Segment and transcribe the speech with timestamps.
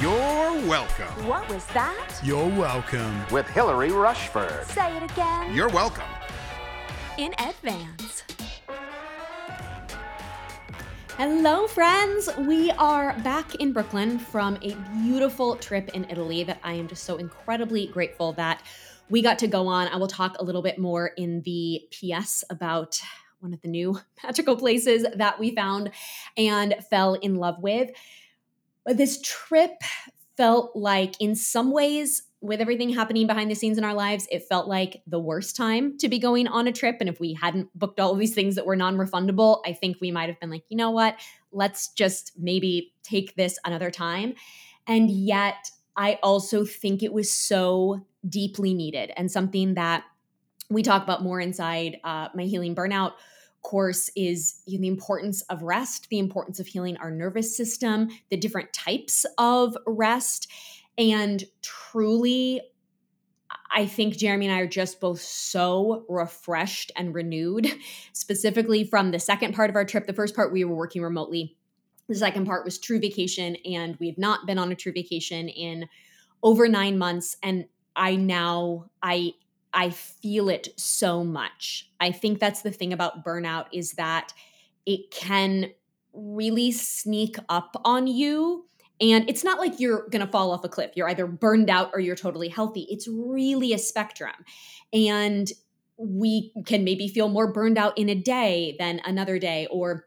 [0.00, 0.12] You're
[0.68, 1.26] welcome.
[1.26, 2.20] What was that?
[2.22, 3.14] You're welcome.
[3.30, 4.66] with Hilary Rushford.
[4.66, 5.54] Say it again.
[5.54, 6.04] You're welcome.
[7.16, 8.22] in advance.
[11.16, 12.28] Hello, friends.
[12.40, 17.04] We are back in Brooklyn from a beautiful trip in Italy that I am just
[17.04, 18.62] so incredibly grateful that
[19.08, 19.88] we got to go on.
[19.88, 23.00] I will talk a little bit more in the PS about
[23.40, 25.90] one of the new magical places that we found
[26.36, 27.90] and fell in love with.
[28.86, 29.72] But this trip
[30.36, 34.44] felt like, in some ways, with everything happening behind the scenes in our lives, it
[34.48, 36.98] felt like the worst time to be going on a trip.
[37.00, 40.12] And if we hadn't booked all these things that were non refundable, I think we
[40.12, 41.16] might have been like, you know what?
[41.50, 44.34] Let's just maybe take this another time.
[44.86, 50.04] And yet, I also think it was so deeply needed and something that
[50.68, 53.12] we talk about more inside uh, my healing burnout
[53.66, 58.08] course is you know, the importance of rest, the importance of healing our nervous system,
[58.30, 60.48] the different types of rest.
[60.96, 62.60] And truly,
[63.74, 67.66] I think Jeremy and I are just both so refreshed and renewed,
[68.12, 70.06] specifically from the second part of our trip.
[70.06, 71.56] The first part, we were working remotely.
[72.08, 75.48] The second part was true vacation, and we had not been on a true vacation
[75.48, 75.88] in
[76.40, 77.36] over nine months.
[77.42, 79.32] And I now, I,
[79.76, 81.90] I feel it so much.
[82.00, 84.32] I think that's the thing about burnout is that
[84.86, 85.70] it can
[86.14, 88.64] really sneak up on you
[89.00, 90.92] and it's not like you're going to fall off a cliff.
[90.94, 92.86] You're either burned out or you're totally healthy.
[92.88, 94.32] It's really a spectrum.
[94.92, 95.52] And
[95.98, 100.06] we can maybe feel more burned out in a day than another day or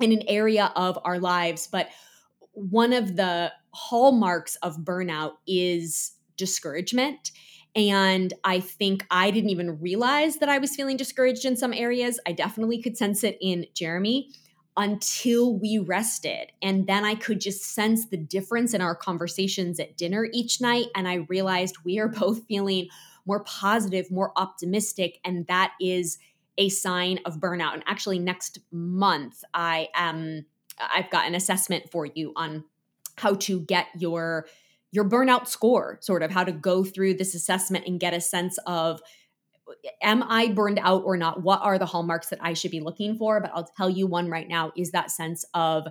[0.00, 1.66] in an area of our lives.
[1.70, 1.90] But
[2.52, 7.32] one of the hallmarks of burnout is discouragement.
[7.76, 12.18] And I think I didn't even realize that I was feeling discouraged in some areas.
[12.26, 14.30] I definitely could sense it in Jeremy
[14.76, 16.52] until we rested.
[16.62, 20.86] And then I could just sense the difference in our conversations at dinner each night.
[20.94, 22.88] And I realized we are both feeling
[23.26, 25.18] more positive, more optimistic.
[25.24, 26.18] And that is
[26.58, 27.74] a sign of burnout.
[27.74, 30.46] And actually, next month, I am.
[30.78, 32.64] I've got an assessment for you on
[33.16, 34.46] how to get your
[34.92, 38.58] your burnout score, sort of how to go through this assessment and get a sense
[38.66, 39.00] of
[40.02, 41.42] am I burned out or not?
[41.42, 43.40] What are the hallmarks that I should be looking for?
[43.40, 45.86] But I'll tell you one right now is that sense of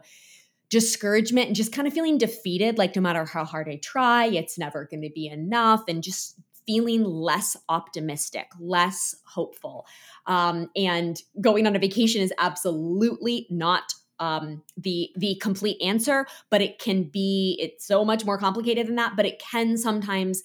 [0.69, 2.77] discouragement and just kind of feeling defeated.
[2.77, 5.83] Like, no matter how hard I try, it's never going to be enough.
[5.87, 6.35] And just
[6.67, 9.87] feeling less optimistic, less hopeful.
[10.27, 16.61] Um, and going on a vacation is absolutely not um, the the complete answer, but
[16.61, 17.57] it can be.
[17.61, 19.15] It's so much more complicated than that.
[19.15, 20.43] But it can sometimes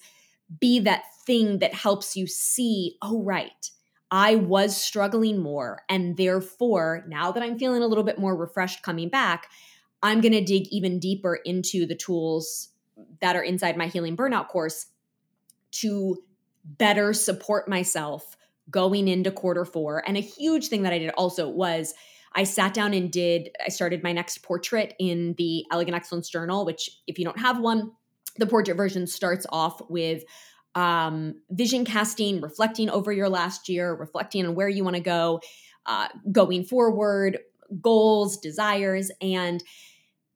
[0.59, 3.71] be that thing that helps you see, oh, right,
[4.11, 5.81] I was struggling more.
[5.89, 9.47] And therefore, now that I'm feeling a little bit more refreshed coming back,
[10.03, 12.69] I'm going to dig even deeper into the tools
[13.21, 14.85] that are inside my healing burnout course
[15.71, 16.23] to
[16.63, 18.37] better support myself
[18.69, 20.03] going into quarter four.
[20.07, 21.93] And a huge thing that I did also was
[22.35, 26.65] I sat down and did, I started my next portrait in the Elegant Excellence Journal,
[26.65, 27.91] which, if you don't have one,
[28.37, 30.23] the portrait version starts off with
[30.75, 35.39] um, vision casting, reflecting over your last year, reflecting on where you want to go,
[35.85, 37.39] uh, going forward,
[37.81, 39.09] goals, desires.
[39.21, 39.63] And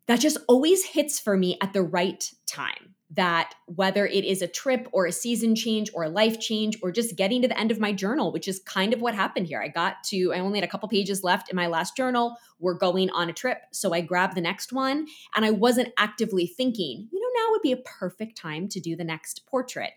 [0.07, 2.95] that just always hits for me at the right time.
[3.11, 6.91] That whether it is a trip or a season change or a life change or
[6.91, 9.61] just getting to the end of my journal, which is kind of what happened here.
[9.61, 12.37] I got to, I only had a couple pages left in my last journal.
[12.59, 13.61] We're going on a trip.
[13.71, 17.61] So I grabbed the next one and I wasn't actively thinking, you know, now would
[17.63, 19.91] be a perfect time to do the next portrait.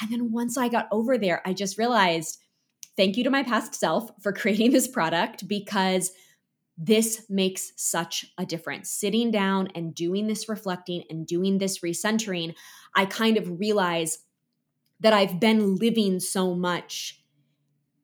[0.00, 2.38] And then once I got over there, I just realized
[2.96, 6.10] thank you to my past self for creating this product because
[6.78, 8.90] this makes such a difference.
[8.90, 12.54] Sitting down and doing this reflecting and doing this recentering,
[12.94, 14.18] I kind of realize
[15.00, 17.22] that I've been living so much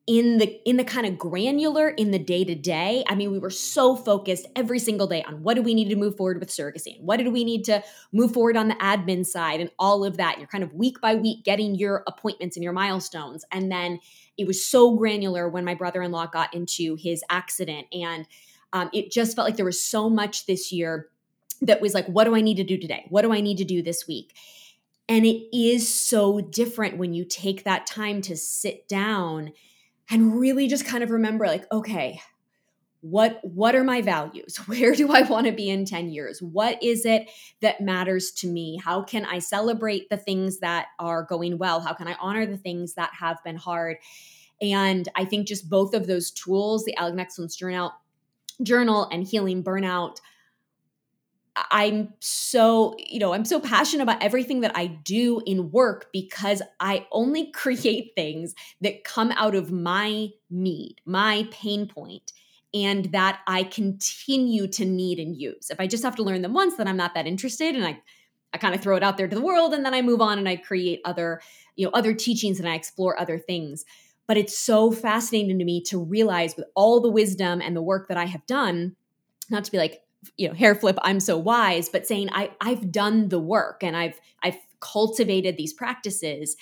[0.05, 3.39] in the in the kind of granular in the day to day i mean we
[3.39, 6.49] were so focused every single day on what do we need to move forward with
[6.49, 7.81] surrogacy and what did we need to
[8.11, 10.37] move forward on the admin side and all of that?
[10.37, 13.45] You're kind of week by week getting your appointments and your milestones.
[13.51, 13.99] And then
[14.37, 17.87] it was so granular when my brother-in-law got into his accident.
[17.91, 18.25] And
[18.73, 21.09] um, it just felt like there was so much this year
[21.61, 23.05] that was like what do i need to do today?
[23.09, 24.33] What do i need to do this week?
[25.07, 29.53] And it is so different when you take that time to sit down
[30.09, 32.21] and really just kind of remember like okay
[33.03, 34.55] what what are my values?
[34.65, 36.41] Where do i want to be in 10 years?
[36.41, 37.29] What is it
[37.61, 38.79] that matters to me?
[38.83, 41.81] How can i celebrate the things that are going well?
[41.81, 43.97] How can i honor the things that have been hard?
[44.61, 47.91] And i think just both of those tools the elegant excellence journal
[48.61, 50.17] journal and healing burnout
[51.55, 56.61] I'm so, you know, I'm so passionate about everything that I do in work because
[56.79, 62.33] I only create things that come out of my need, my pain point,
[62.73, 65.69] and that I continue to need and use.
[65.69, 68.01] If I just have to learn them once, then I'm not that interested and I
[68.55, 70.37] I kind of throw it out there to the world and then I move on
[70.37, 71.41] and I create other,
[71.75, 73.83] you know, other teachings and I explore other things.
[74.27, 78.07] But it's so fascinating to me to realize with all the wisdom and the work
[78.07, 78.95] that I have done,
[79.49, 80.01] not to be like,
[80.37, 83.97] you know, hair flip, I'm so wise, but saying I I've done the work and
[83.97, 86.55] I've I've cultivated these practices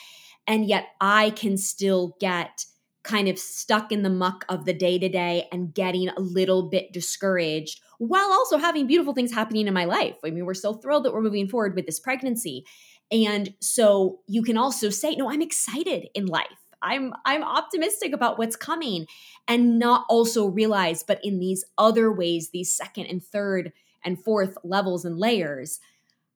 [0.48, 2.66] and yet I can still get
[3.04, 6.70] kind of stuck in the muck of the day to day and getting a little
[6.70, 10.18] bit discouraged while also having beautiful things happening in my life.
[10.24, 12.66] I mean, we're so thrilled that we're moving forward with this pregnancy.
[13.12, 16.48] And so you can also say, no, I'm excited in life.
[16.82, 19.08] I'm I'm optimistic about what's coming
[19.48, 23.72] and not also realize but in these other ways these second and third
[24.04, 25.80] and fourth levels and layers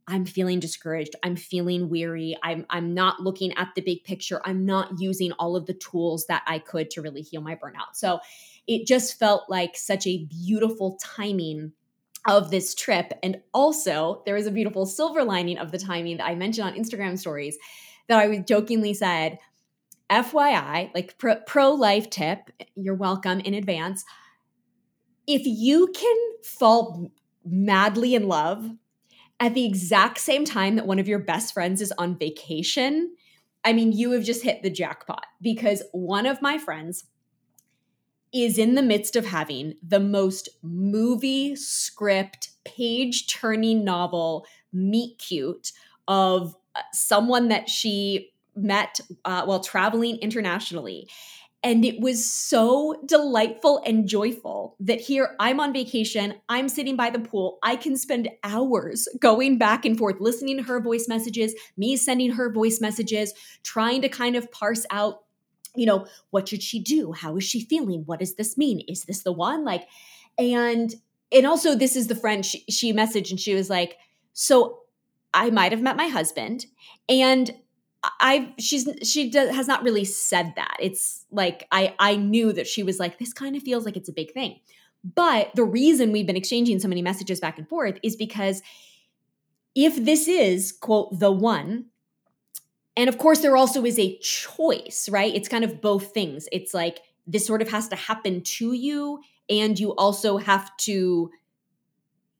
[0.08, 1.16] I'm feeling discouraged.
[1.24, 2.38] I'm feeling weary.
[2.44, 4.40] I'm I'm not looking at the big picture.
[4.46, 7.96] I'm not using all of the tools that I could to really heal my burnout.
[7.96, 8.20] So
[8.68, 11.72] it just felt like such a beautiful timing
[12.28, 16.26] of this trip and also there was a beautiful silver lining of the timing that
[16.26, 17.56] I mentioned on Instagram stories
[18.08, 19.38] that I was jokingly said
[20.10, 24.04] FYI, like pro pro life tip, you're welcome in advance.
[25.28, 27.12] If you can fall
[27.44, 28.70] madly in love
[29.40, 33.16] at the exact same time that one of your best friends is on vacation,
[33.64, 37.06] I mean, you have just hit the jackpot because one of my friends
[38.32, 45.72] is in the midst of having the most movie script, page turning novel meet cute
[46.08, 51.10] of uh, someone that she met uh, while traveling internationally.
[51.64, 57.10] And it was so delightful and joyful that here I'm on vacation, I'm sitting by
[57.10, 57.58] the pool.
[57.64, 62.34] I can spend hours going back and forth, listening to her voice messages, me sending
[62.34, 65.24] her voice messages, trying to kind of parse out,
[65.76, 67.14] you know, what should she do?
[67.14, 68.04] How is she feeling?
[68.06, 68.82] What does this mean?
[68.88, 69.66] Is this the one?
[69.66, 69.88] Like,
[70.38, 70.94] and
[71.32, 73.98] and also this is the friend she, she messaged and she was like,
[74.34, 74.82] so
[75.34, 76.68] I might have met my husband
[77.10, 77.52] and
[78.20, 80.78] I she's she does, has not really said that.
[80.80, 84.10] It's like I I knew that she was like this kind of feels like it's
[84.10, 84.60] a big thing.
[85.04, 88.62] But the reason we've been exchanging so many messages back and forth is because
[89.76, 91.86] if this is quote the one
[92.98, 95.34] and of course there also is a choice, right?
[95.34, 96.48] It's kind of both things.
[96.52, 99.20] It's like this sort of has to happen to you
[99.50, 101.30] and you also have to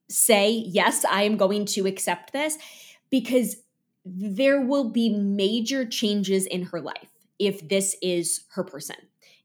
[0.08, 2.58] say yes, I am going to accept this
[3.10, 3.56] because
[4.06, 8.96] there will be major changes in her life if this is her person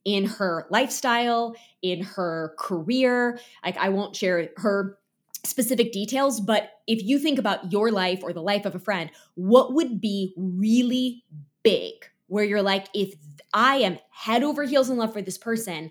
[0.05, 4.97] in her lifestyle in her career like i won't share her
[5.43, 9.09] specific details but if you think about your life or the life of a friend
[9.33, 11.23] what would be really
[11.63, 11.93] big
[12.27, 13.15] where you're like if
[13.53, 15.89] i am head over heels in love for this person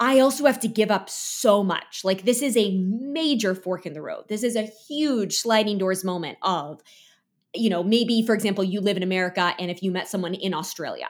[0.00, 2.04] I also have to give up so much.
[2.04, 4.28] Like, this is a major fork in the road.
[4.28, 6.80] This is a huge sliding doors moment of
[7.58, 10.54] you know, maybe for example, you live in America and if you met someone in
[10.54, 11.08] Australia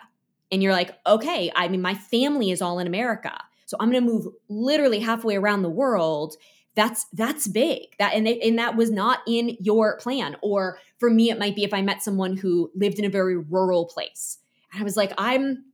[0.50, 3.32] and you're like, okay, I mean, my family is all in America.
[3.66, 6.36] So I'm going to move literally halfway around the world.
[6.74, 7.96] That's that's big.
[7.98, 10.36] That and it, and that was not in your plan.
[10.42, 13.36] Or for me, it might be if I met someone who lived in a very
[13.36, 14.38] rural place.
[14.72, 15.64] And I was like, I'm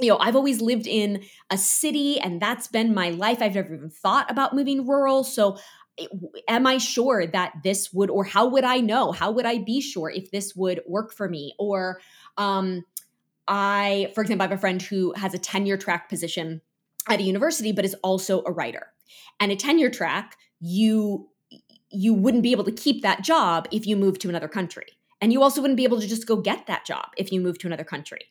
[0.00, 3.40] you know, I've always lived in a city and that's been my life.
[3.40, 5.24] I've never even thought about moving rural.
[5.24, 5.56] So
[6.48, 9.12] am I sure that this would, or how would I know?
[9.12, 11.54] How would I be sure if this would work for me?
[11.58, 12.00] Or,
[12.36, 12.84] um,
[13.48, 16.60] I, for example, I have a friend who has a tenure track position
[17.08, 18.88] at a university, but is also a writer.
[19.38, 21.28] And a tenure track, you
[21.90, 24.86] you wouldn't be able to keep that job if you moved to another country.
[25.20, 27.60] And you also wouldn't be able to just go get that job if you moved
[27.60, 28.28] to another country.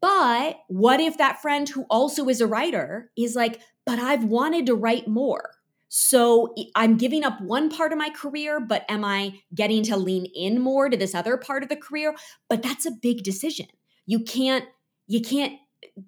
[0.00, 4.66] But what if that friend who also is a writer is like, but I've wanted
[4.66, 5.50] to write more.
[5.96, 10.26] So I'm giving up one part of my career, but am I getting to lean
[10.34, 12.16] in more to this other part of the career?
[12.48, 13.68] But that's a big decision.
[14.04, 14.64] You can't
[15.06, 15.52] you can't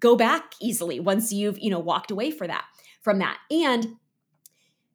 [0.00, 2.64] go back easily once you've, you know, walked away for that
[3.00, 3.38] from that.
[3.48, 3.94] And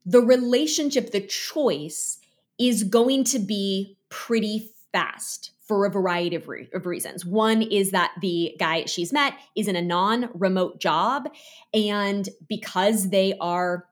[0.05, 2.17] the relationship, the choice
[2.59, 7.25] is going to be pretty fast for a variety of, re- of, reasons.
[7.25, 11.29] One is that the guy she's met is in a non remote job.
[11.73, 13.85] And because they are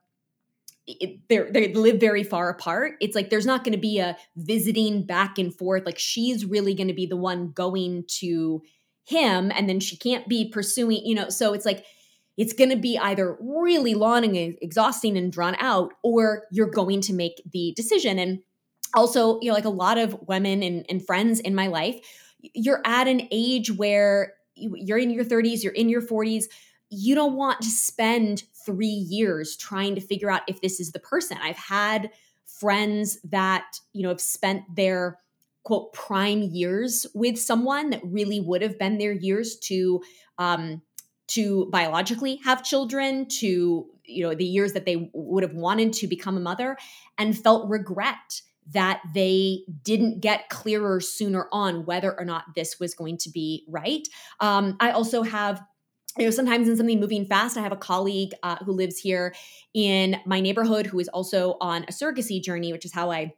[1.28, 2.94] they live very far apart.
[3.00, 5.84] It's like there's not going to be a visiting back and forth.
[5.86, 8.62] Like she's really going to be the one going to
[9.04, 11.04] him, and then she can't be pursuing.
[11.04, 11.84] You know, so it's like
[12.36, 17.00] it's going to be either really long and exhausting and drawn out, or you're going
[17.02, 18.18] to make the decision.
[18.18, 18.40] And
[18.94, 21.96] also, you know, like a lot of women and, and friends in my life,
[22.40, 26.44] you're at an age where you're in your 30s, you're in your 40s.
[26.88, 30.98] You don't want to spend three years trying to figure out if this is the
[30.98, 31.38] person.
[31.42, 32.10] I've had
[32.44, 35.18] friends that, you know, have spent their
[35.62, 40.02] quote prime years with someone that really would have been their years to
[40.38, 40.80] um
[41.26, 46.06] to biologically have children to you know the years that they would have wanted to
[46.06, 46.76] become a mother
[47.18, 48.40] and felt regret
[48.72, 53.64] that they didn't get clearer sooner on whether or not this was going to be
[53.68, 54.06] right.
[54.38, 55.62] Um, I also have
[56.18, 59.34] you know sometimes in something moving fast i have a colleague uh, who lives here
[59.74, 63.32] in my neighborhood who is also on a surrogacy journey which is how i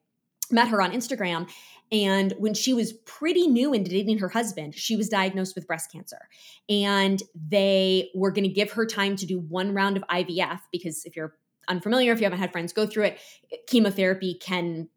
[0.50, 1.48] met her on instagram
[1.90, 5.90] and when she was pretty new into dating her husband she was diagnosed with breast
[5.92, 6.28] cancer
[6.68, 11.04] and they were going to give her time to do one round of ivf because
[11.04, 11.34] if you're
[11.68, 13.18] unfamiliar if you haven't had friends go through it
[13.66, 14.88] chemotherapy can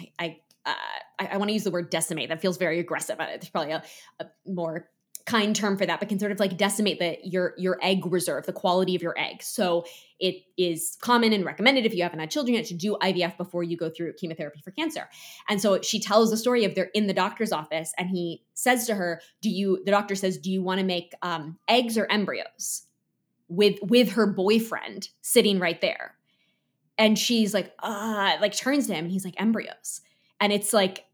[0.00, 0.74] I I, uh,
[1.18, 2.28] I, I want to use the word decimate.
[2.28, 3.20] That feels very aggressive.
[3.20, 3.82] Uh, there's probably a,
[4.20, 4.88] a more
[5.26, 8.46] kind term for that, but can sort of like decimate the your your egg reserve,
[8.46, 9.42] the quality of your egg.
[9.42, 9.84] So
[10.18, 13.62] it is common and recommended if you haven't had children yet to do IVF before
[13.62, 15.08] you go through chemotherapy for cancer.
[15.48, 18.86] And so she tells the story of they're in the doctor's office, and he says
[18.86, 22.10] to her, "Do you?" The doctor says, "Do you want to make um, eggs or
[22.10, 22.84] embryos?"
[23.48, 26.14] With with her boyfriend sitting right there,
[26.98, 30.00] and she's like ah like turns to him and he's like embryos
[30.40, 31.06] and it's like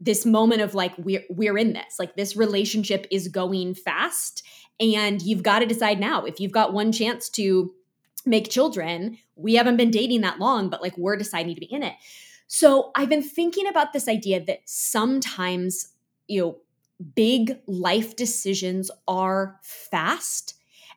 [0.00, 4.42] this moment of like we're we're in this like this relationship is going fast
[4.80, 6.24] and you've got to decide now.
[6.24, 7.72] If you've got one chance to
[8.26, 11.82] make children we haven't been dating that long but like we're deciding to be in
[11.82, 11.94] it.
[12.46, 15.88] So i've been thinking about this idea that sometimes
[16.28, 16.56] you know
[17.14, 20.54] big life decisions are fast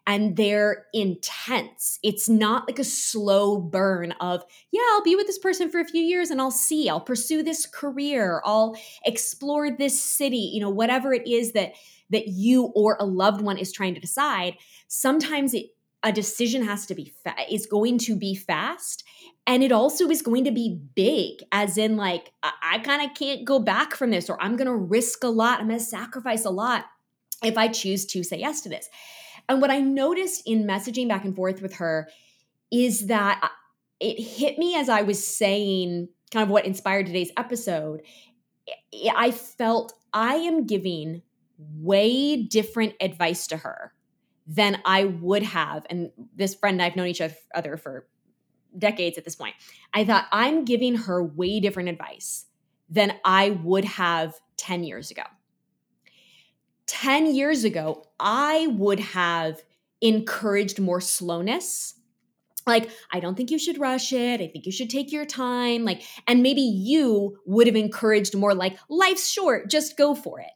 [0.08, 2.00] and they're intense.
[2.02, 5.86] It's not like a slow burn of, yeah, I'll be with this person for a
[5.86, 10.70] few years and I'll see, I'll pursue this career, I'll explore this city, you know,
[10.70, 11.74] whatever it is that
[12.10, 14.56] that you or a loved one is trying to decide.
[14.88, 15.66] Sometimes it
[16.04, 19.04] a decision has to be fa- is going to be fast
[19.46, 23.18] and it also is going to be big as in like i, I kind of
[23.18, 25.84] can't go back from this or i'm going to risk a lot i'm going to
[25.84, 26.86] sacrifice a lot
[27.44, 28.88] if i choose to say yes to this
[29.50, 32.10] and what I noticed in messaging back and forth with her
[32.72, 33.48] is that uh,
[34.00, 38.02] it hit me as I was saying kind of what inspired today's episode.
[39.16, 41.22] I felt I am giving
[41.58, 43.94] way different advice to her
[44.46, 45.86] than I would have.
[45.90, 47.22] And this friend and I've known each
[47.56, 48.08] other for
[48.78, 49.56] decades at this point.
[49.94, 52.46] I thought I'm giving her way different advice
[52.90, 55.24] than I would have 10 years ago.
[56.88, 59.62] 10 years ago, I would have
[60.02, 61.94] encouraged more slowness.
[62.66, 64.42] Like, I don't think you should rush it.
[64.42, 65.86] I think you should take your time.
[65.86, 70.52] Like, and maybe you would have encouraged more like, life's short, just go for it.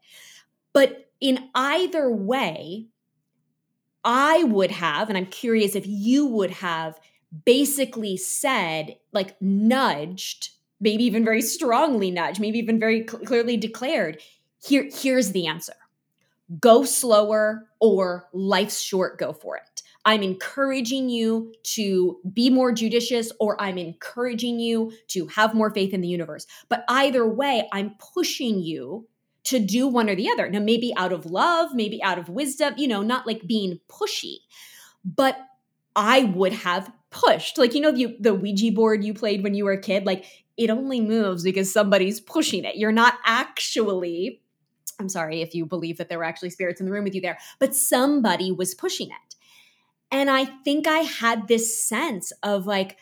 [0.73, 2.87] But in either way,
[4.03, 6.99] I would have, and I'm curious if you would have
[7.45, 14.21] basically said, like, nudged, maybe even very strongly nudged, maybe even very cl- clearly declared,
[14.63, 15.73] here, here's the answer
[16.59, 19.81] go slower or life's short, go for it.
[20.03, 25.93] I'm encouraging you to be more judicious or I'm encouraging you to have more faith
[25.93, 26.47] in the universe.
[26.69, 29.07] But either way, I'm pushing you
[29.43, 30.49] to do one or the other.
[30.49, 34.37] Now, maybe out of love, maybe out of wisdom, you know, not like being pushy,
[35.05, 35.37] but
[35.95, 37.57] I would have pushed.
[37.57, 40.25] Like, you know, the, the Ouija board you played when you were a kid, like
[40.57, 42.75] it only moves because somebody's pushing it.
[42.75, 44.41] You're not actually
[44.99, 47.21] I'm sorry if you believe that there were actually spirits in the room with you
[47.21, 49.35] there, but somebody was pushing it.
[50.11, 52.97] And I think I had this sense of like,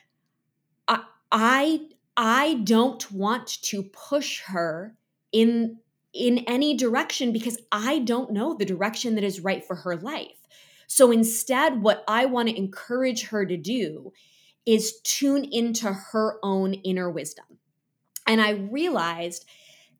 [0.87, 1.81] I, I,
[2.15, 4.95] I don't want to push her
[5.31, 5.79] in
[6.11, 10.47] in any direction because I don't know the direction that is right for her life.
[10.87, 14.11] So instead, what I want to encourage her to do
[14.65, 17.45] is tune into her own inner wisdom.
[18.25, 19.45] And I realized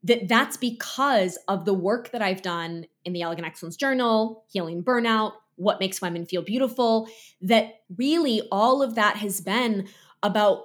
[0.03, 4.83] that that's because of the work that I've done in the Elegant Excellence Journal, Healing
[4.83, 7.09] Burnout, What Makes Women Feel Beautiful,
[7.41, 9.87] that really all of that has been
[10.23, 10.63] about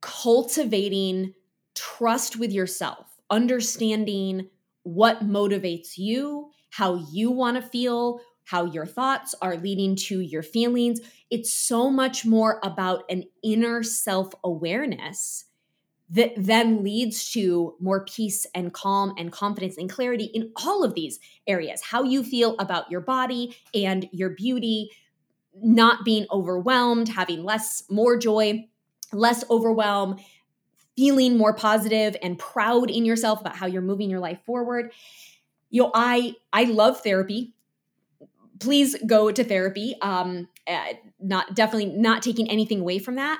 [0.00, 1.34] cultivating
[1.74, 4.48] trust with yourself, understanding
[4.82, 10.42] what motivates you, how you want to feel, how your thoughts are leading to your
[10.42, 11.00] feelings.
[11.30, 15.44] It's so much more about an inner self awareness
[16.12, 20.94] that then leads to more peace and calm and confidence and clarity in all of
[20.94, 24.90] these areas how you feel about your body and your beauty
[25.62, 28.66] not being overwhelmed having less more joy
[29.12, 30.16] less overwhelm
[30.96, 34.92] feeling more positive and proud in yourself about how you're moving your life forward.
[35.70, 37.54] You know, I I love therapy.
[38.60, 39.96] Please go to therapy.
[40.02, 43.38] Um, uh, not definitely not taking anything away from that.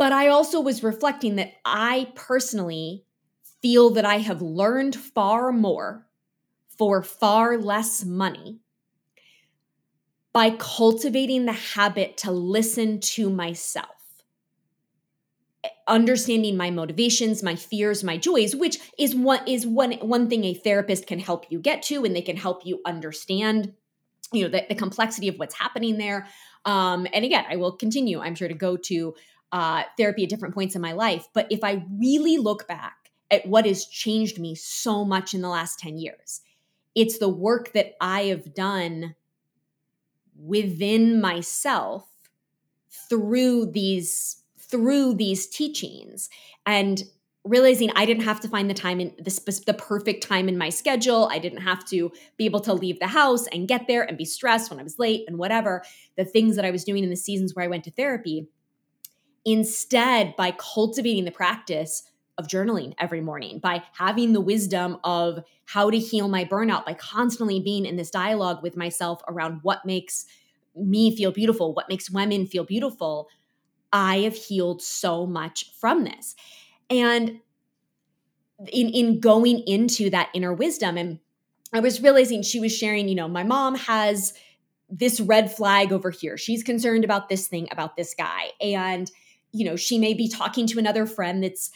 [0.00, 3.04] But I also was reflecting that I personally
[3.60, 6.06] feel that I have learned far more
[6.78, 8.60] for far less money
[10.32, 14.24] by cultivating the habit to listen to myself
[15.86, 20.54] understanding my motivations my fears my joys which is one is one one thing a
[20.54, 23.74] therapist can help you get to and they can help you understand
[24.32, 26.26] you know the, the complexity of what's happening there.
[26.64, 29.14] Um, and again i will continue i'm sure to go to
[29.52, 33.46] uh, therapy at different points in my life but if i really look back at
[33.46, 36.40] what has changed me so much in the last 10 years
[36.94, 39.14] it's the work that i have done
[40.36, 42.06] within myself
[43.08, 46.30] through these through these teachings
[46.64, 47.02] and
[47.44, 50.68] realizing I didn't have to find the time in the, the perfect time in my
[50.68, 51.28] schedule.
[51.30, 54.26] I didn't have to be able to leave the house and get there and be
[54.26, 55.82] stressed when I was late and whatever
[56.16, 58.46] the things that I was doing in the seasons where I went to therapy.
[59.50, 62.04] Instead, by cultivating the practice
[62.38, 66.94] of journaling every morning, by having the wisdom of how to heal my burnout, by
[66.94, 70.24] constantly being in this dialogue with myself around what makes
[70.76, 73.28] me feel beautiful, what makes women feel beautiful,
[73.92, 76.36] I have healed so much from this.
[76.88, 77.40] And
[78.68, 81.18] in in going into that inner wisdom and
[81.72, 84.32] I was realizing she was sharing, you know, my mom has
[84.88, 86.36] this red flag over here.
[86.36, 89.10] She's concerned about this thing about this guy and
[89.52, 91.70] you know, she may be talking to another friend that's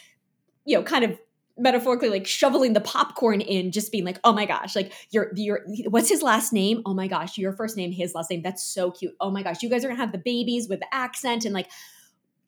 [0.65, 1.19] you know, kind of
[1.57, 5.61] metaphorically like shoveling the popcorn in just being like oh my gosh like your your
[5.89, 8.91] what's his last name oh my gosh your first name his last name that's so
[8.91, 11.55] cute oh my gosh you guys are gonna have the babies with the accent and
[11.55, 11.71] like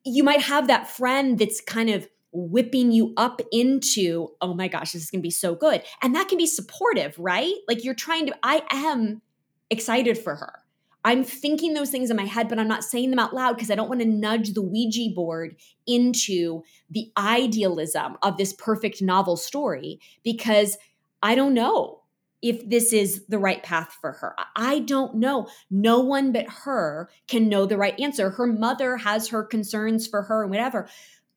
[0.05, 4.93] you might have that friend that's kind of whipping you up into, oh my gosh,
[4.93, 5.83] this is to be so good.
[6.03, 7.55] And that can be supportive, right?
[7.67, 9.23] Like you're trying to, I am
[9.71, 10.61] excited for her.
[11.07, 13.71] I'm thinking those things in my head, but I'm not saying them out loud because
[13.71, 15.55] I don't want to nudge the Ouija board
[15.87, 20.77] into the idealism of this perfect novel story because
[21.23, 22.03] I don't know
[22.43, 24.35] if this is the right path for her.
[24.57, 25.47] I don't know.
[25.71, 28.31] No one but her can know the right answer.
[28.31, 30.89] Her mother has her concerns for her and whatever.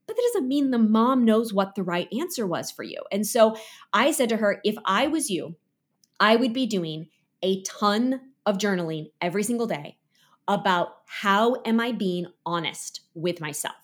[0.07, 3.03] But that doesn't mean the mom knows what the right answer was for you.
[3.11, 3.55] And so
[3.93, 5.57] I said to her, if I was you,
[6.19, 7.09] I would be doing
[7.43, 9.97] a ton of journaling every single day
[10.47, 13.75] about how am I being honest with myself.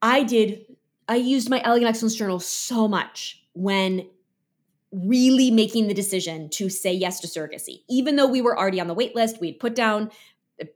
[0.00, 0.64] I did
[1.08, 4.08] I used my Elegant Excellence journal so much when
[4.90, 7.82] really making the decision to say yes to surrogacy.
[7.88, 10.10] Even though we were already on the wait list, we had put down
[10.60, 10.66] a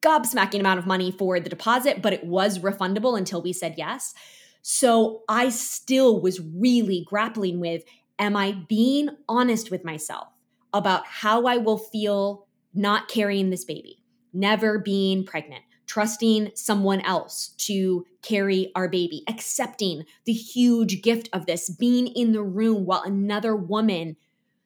[0.00, 4.14] gobsmacking amount of money for the deposit, but it was refundable until we said yes.
[4.62, 7.84] So I still was really grappling with
[8.18, 10.31] am I being honest with myself
[10.72, 17.48] about how I will feel not carrying this baby, never being pregnant, trusting someone else
[17.58, 23.02] to carry our baby, accepting the huge gift of this, being in the room while
[23.02, 24.16] another woman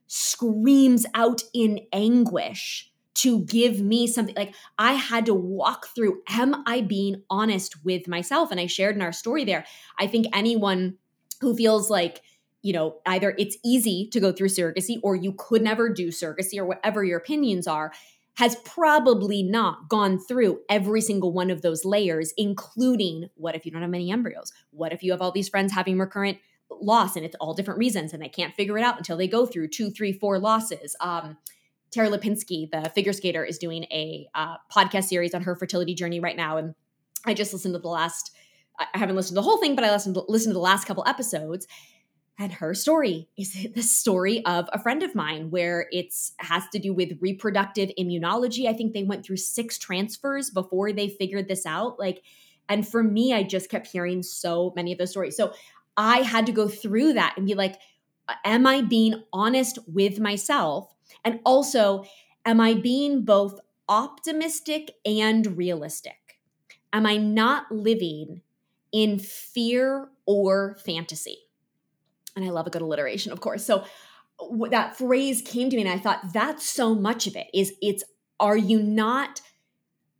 [0.06, 4.36] screams out in anguish to give me something.
[4.36, 8.50] Like I had to walk through am I being honest with myself?
[8.50, 9.64] And I shared in our story there
[9.98, 10.98] I think anyone
[11.40, 12.22] who feels like
[12.66, 16.58] you know either it's easy to go through surrogacy or you could never do surrogacy
[16.58, 17.92] or whatever your opinions are
[18.36, 23.72] has probably not gone through every single one of those layers, including what if you
[23.72, 24.52] don't have many embryos?
[24.72, 28.12] What if you have all these friends having recurrent loss and it's all different reasons
[28.12, 30.94] and they can't figure it out until they go through two, three, four losses?
[31.00, 31.38] Um,
[31.92, 36.20] Tara Lipinski, the figure skater, is doing a uh, podcast series on her fertility journey
[36.20, 36.58] right now.
[36.58, 36.74] And
[37.24, 38.32] I just listened to the last,
[38.78, 40.84] I haven't listened to the whole thing, but I listened to, listened to the last
[40.84, 41.66] couple episodes.
[42.38, 46.78] And her story is the story of a friend of mine where it's has to
[46.78, 48.68] do with reproductive immunology.
[48.68, 51.98] I think they went through six transfers before they figured this out.
[51.98, 52.22] Like,
[52.68, 55.36] and for me, I just kept hearing so many of those stories.
[55.36, 55.52] So
[55.96, 57.78] I had to go through that and be like,
[58.44, 60.92] am I being honest with myself?
[61.24, 62.04] And also,
[62.44, 66.38] am I being both optimistic and realistic?
[66.92, 68.42] Am I not living
[68.92, 71.45] in fear or fantasy?
[72.36, 73.64] And I love a good alliteration, of course.
[73.64, 73.84] So
[74.70, 77.46] that phrase came to me, and I thought that's so much of it.
[77.52, 78.04] Is it's
[78.38, 79.40] are you not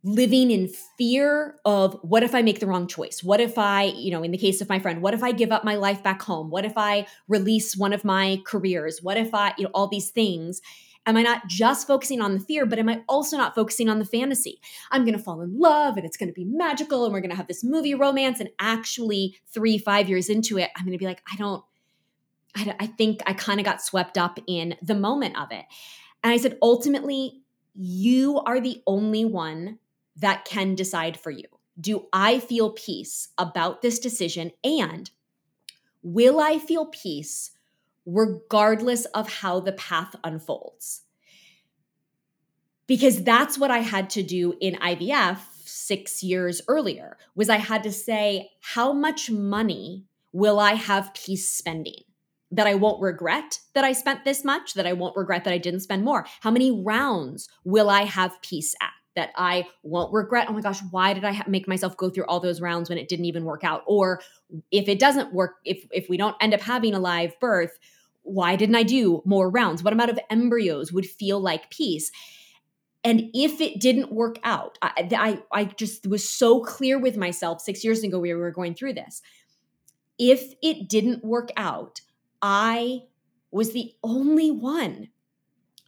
[0.03, 3.23] living in fear of what if I make the wrong choice?
[3.23, 5.51] What if I, you know, in the case of my friend, what if I give
[5.51, 6.49] up my life back home?
[6.49, 9.01] What if I release one of my careers?
[9.01, 10.61] What if I, you know, all these things?
[11.05, 13.99] Am I not just focusing on the fear, but am I also not focusing on
[13.99, 14.59] the fantasy?
[14.91, 17.31] I'm going to fall in love and it's going to be magical and we're going
[17.31, 18.39] to have this movie romance.
[18.39, 21.63] And actually, three, five years into it, I'm going to be like, I don't,
[22.57, 25.65] I, I think I kind of got swept up in the moment of it.
[26.23, 27.43] And I said, ultimately,
[27.75, 29.77] you are the only one
[30.15, 31.45] that can decide for you.
[31.79, 34.51] Do I feel peace about this decision?
[34.63, 35.11] And
[36.01, 37.51] will I feel peace
[38.05, 41.03] regardless of how the path unfolds?
[42.87, 47.83] Because that's what I had to do in IVF 6 years earlier was I had
[47.83, 52.06] to say how much money will I have peace spending?
[52.51, 55.57] That I won't regret that I spent this much, that I won't regret that I
[55.57, 56.25] didn't spend more?
[56.41, 58.91] How many rounds will I have peace at?
[59.17, 60.45] that I won't regret.
[60.47, 62.99] Oh my gosh, why did I ha- make myself go through all those rounds when
[62.99, 63.81] it didn't even work out?
[63.87, 64.21] Or
[64.69, 67.79] if it doesn't work, if if we don't end up having a live birth,
[68.21, 69.81] why didn't I do more rounds?
[69.81, 72.11] What amount of embryos would feel like peace?
[73.03, 77.61] And if it didn't work out, I, I, I just was so clear with myself
[77.61, 79.21] six years ago we were going through this.
[80.19, 82.01] If it didn't work out,
[82.41, 83.03] I
[83.51, 85.09] was the only one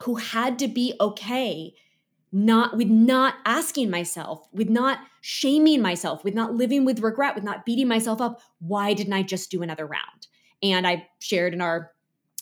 [0.03, 1.73] who had to be okay
[2.31, 7.43] not with not asking myself with not shaming myself with not living with regret with
[7.43, 10.27] not beating myself up why didn't i just do another round?
[10.62, 11.91] And i shared in our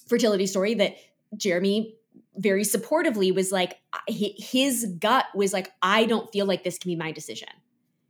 [0.08, 0.96] fertility story that
[1.38, 1.96] jeremy
[2.36, 6.90] very supportively was like uh, his gut was like i don't feel like this can
[6.90, 7.50] be my decision.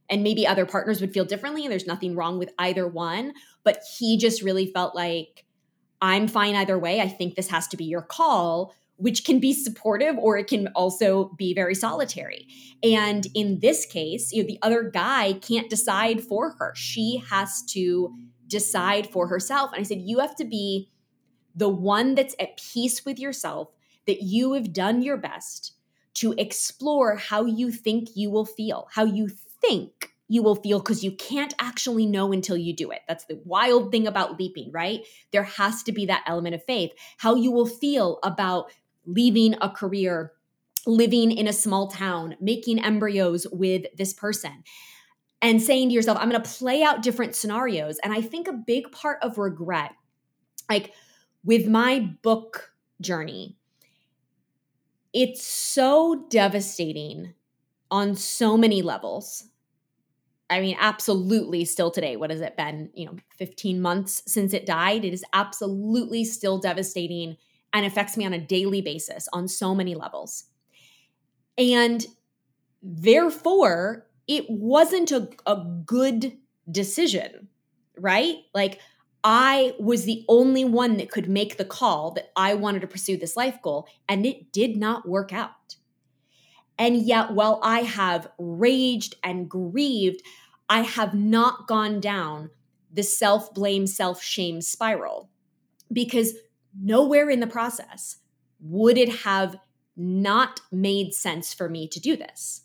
[0.10, 3.34] And maybe other partners would feel differently and there's nothing wrong with either one
[3.64, 5.46] but he just really felt like
[6.02, 9.54] i'm fine either way i think this has to be your call which can be
[9.54, 12.48] supportive or it can also be very solitary.
[12.84, 16.74] And in this case, you know, the other guy can't decide for her.
[16.76, 18.14] She has to
[18.48, 19.72] decide for herself.
[19.72, 20.90] And I said, you have to be
[21.56, 23.70] the one that's at peace with yourself,
[24.08, 25.74] that you have done your best
[26.16, 29.28] to explore how you think you will feel, how you
[29.62, 33.02] think you will feel because you can't actually know until you do it.
[33.08, 35.02] That's the wild thing about leaping, right?
[35.32, 36.92] There has to be that element of faith.
[37.18, 38.72] How you will feel about
[39.06, 40.34] leaving a career,
[40.86, 44.64] living in a small town, making embryos with this person,
[45.42, 47.98] and saying to yourself, I'm going to play out different scenarios.
[48.04, 49.92] And I think a big part of regret,
[50.70, 50.92] like
[51.44, 53.56] with my book journey,
[55.14, 57.34] it's so devastating
[57.90, 59.46] on so many levels.
[60.50, 62.16] I mean, absolutely still today.
[62.16, 62.90] What has it been?
[62.94, 65.04] You know, 15 months since it died.
[65.04, 67.38] It is absolutely still devastating
[67.74, 70.46] and affects me on a daily basis on so many levels.
[71.58, 72.06] And
[72.82, 76.38] therefore, it wasn't a, a good
[76.70, 77.50] decision,
[77.98, 78.38] right?
[78.54, 78.80] Like,
[79.24, 83.18] I was the only one that could make the call that I wanted to pursue
[83.18, 85.52] this life goal, and it did not work out.
[86.80, 90.22] And yet, while I have raged and grieved,
[90.70, 92.52] I have not gone down
[92.92, 95.30] the self blame, self shame spiral
[95.92, 96.34] because
[96.80, 98.18] nowhere in the process
[98.60, 99.58] would it have
[99.96, 102.64] not made sense for me to do this.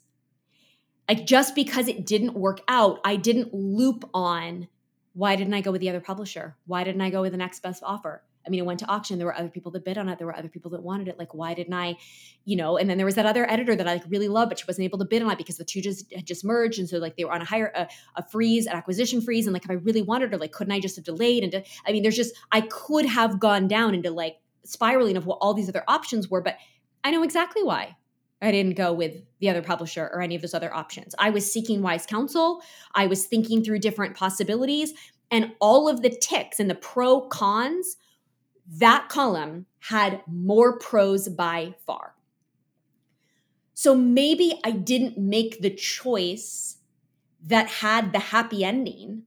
[1.09, 4.67] Like just because it didn't work out, I didn't loop on
[5.13, 6.55] why didn't I go with the other publisher?
[6.65, 8.23] Why didn't I go with the next best offer?
[8.45, 9.17] I mean, it went to auction.
[9.17, 10.17] There were other people that bid on it.
[10.17, 11.17] There were other people that wanted it.
[11.17, 11.97] Like, why didn't I,
[12.45, 12.77] you know?
[12.77, 14.85] And then there was that other editor that I like really loved, but she wasn't
[14.85, 17.15] able to bid on it because the two just had just merged, and so like
[17.15, 19.75] they were on a higher a, a freeze, an acquisition freeze, and like if I
[19.75, 21.43] really wanted her, like couldn't I just have delayed?
[21.43, 25.39] And I mean, there's just I could have gone down into like spiraling of what
[25.41, 26.57] all these other options were, but
[27.03, 27.97] I know exactly why.
[28.41, 31.15] I didn't go with the other publisher or any of those other options.
[31.17, 32.61] I was seeking wise counsel.
[32.93, 34.93] I was thinking through different possibilities
[35.31, 37.95] and all of the ticks and the pro cons
[38.67, 42.15] that column had more pros by far.
[43.73, 46.77] So maybe I didn't make the choice
[47.45, 49.23] that had the happy ending,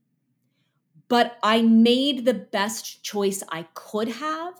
[1.07, 4.59] but I made the best choice I could have.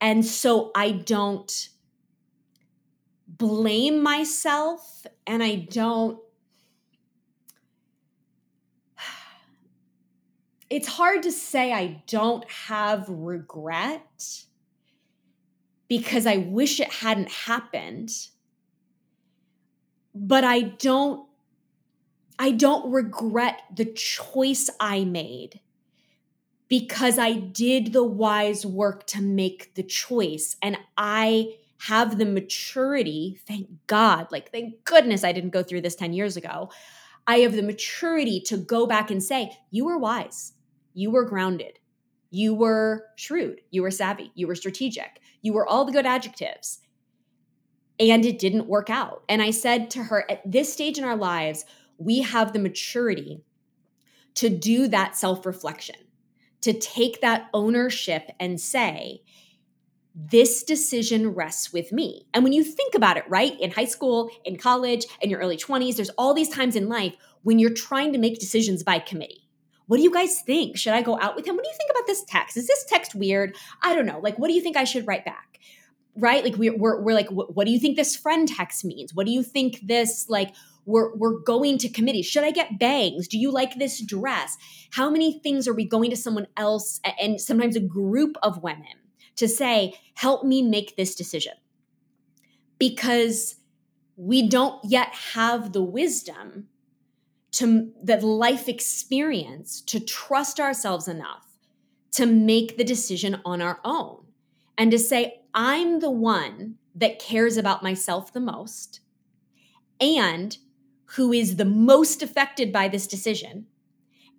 [0.00, 1.68] And so I don't
[3.28, 6.18] blame myself and I don't
[10.70, 14.44] it's hard to say I don't have regret
[15.88, 18.10] because I wish it hadn't happened.
[20.14, 21.26] But I don't
[22.38, 25.60] I don't regret the choice I made
[26.68, 33.40] because I did the wise work to make the choice and I have the maturity,
[33.46, 36.70] thank God, like thank goodness I didn't go through this 10 years ago.
[37.26, 40.52] I have the maturity to go back and say, you were wise
[40.94, 41.78] you were grounded.
[42.30, 43.60] You were shrewd.
[43.70, 44.32] You were savvy.
[44.34, 45.20] You were strategic.
[45.42, 46.80] You were all the good adjectives.
[47.98, 49.22] and it didn't work out.
[49.28, 51.64] And I said to her, at this stage in our lives,
[51.98, 53.44] we have the maturity
[54.34, 55.96] to do that self reflection,
[56.62, 59.22] to take that ownership and say,
[60.14, 62.26] this decision rests with me.
[62.34, 65.56] And when you think about it, right, in high school, in college, in your early
[65.56, 69.39] 20s, there's all these times in life when you're trying to make decisions by committee.
[69.90, 70.78] What do you guys think?
[70.78, 71.56] Should I go out with him?
[71.56, 72.56] What do you think about this text?
[72.56, 73.56] Is this text weird?
[73.82, 74.20] I don't know.
[74.20, 75.58] Like, what do you think I should write back?
[76.16, 76.44] Right?
[76.44, 79.12] Like, we're, we're, we're like, what, do you think this friend text means?
[79.12, 80.54] What do you think this, like,
[80.86, 82.22] we're, we're going to committee.
[82.22, 83.26] Should I get bangs?
[83.26, 84.56] Do you like this dress?
[84.92, 88.86] How many things are we going to someone else and sometimes a group of women
[89.34, 91.54] to say, help me make this decision.
[92.78, 93.56] Because
[94.14, 96.68] we don't yet have the wisdom
[97.52, 101.46] to the life experience to trust ourselves enough
[102.12, 104.24] to make the decision on our own
[104.78, 109.00] and to say, I'm the one that cares about myself the most
[110.00, 110.56] and
[111.16, 113.66] who is the most affected by this decision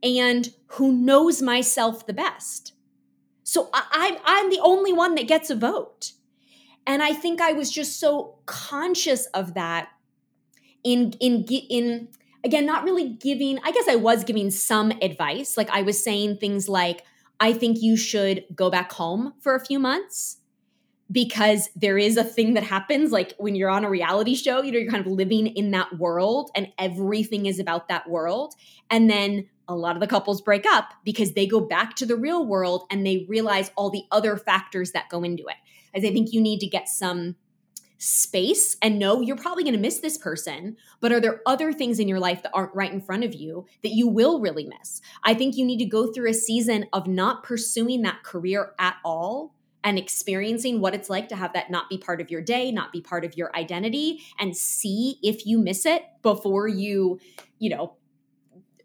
[0.01, 2.73] and who knows myself the best.
[3.43, 6.13] So I, I'm the only one that gets a vote.
[6.87, 9.89] And I think I was just so conscious of that
[10.83, 12.07] in in in
[12.43, 15.57] again not really giving I guess I was giving some advice.
[15.57, 17.03] Like I was saying things like
[17.39, 20.37] I think you should go back home for a few months
[21.11, 24.71] because there is a thing that happens like when you're on a reality show you
[24.71, 28.53] know you're kind of living in that world and everything is about that world.
[28.89, 32.15] And then a lot of the couples break up because they go back to the
[32.15, 35.55] real world and they realize all the other factors that go into it.
[35.93, 37.35] As i think you need to get some
[38.03, 41.99] space and know you're probably going to miss this person but are there other things
[41.99, 45.01] in your life that aren't right in front of you that you will really miss
[45.23, 48.95] i think you need to go through a season of not pursuing that career at
[49.05, 52.71] all and experiencing what it's like to have that not be part of your day,
[52.71, 57.19] not be part of your identity, and see if you miss it before you,
[57.59, 57.95] you know,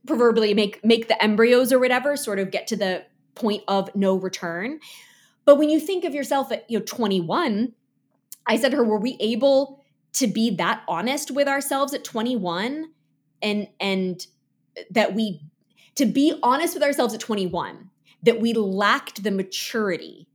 [0.07, 4.17] proverbially make make the embryos or whatever, sort of get to the point of no
[4.17, 4.79] return.
[5.45, 7.73] But when you think of yourself at you know 21,
[8.47, 12.87] I said to her, were we able to be that honest with ourselves at 21
[13.43, 14.27] and and
[14.91, 15.41] that we
[15.97, 17.91] to be honest with ourselves at 21
[18.23, 20.27] that we lacked the maturity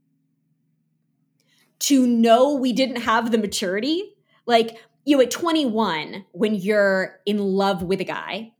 [1.82, 4.14] to know we didn't have the maturity.
[4.46, 8.52] Like, you know, at 21, when you're in love with a guy,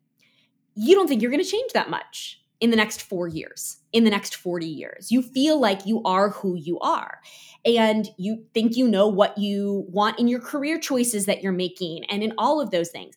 [0.74, 4.04] you don't think you're going to change that much in the next four years, in
[4.04, 5.10] the next 40 years.
[5.10, 7.20] You feel like you are who you are.
[7.64, 12.04] And you think you know what you want in your career choices that you're making
[12.06, 13.14] and in all of those things.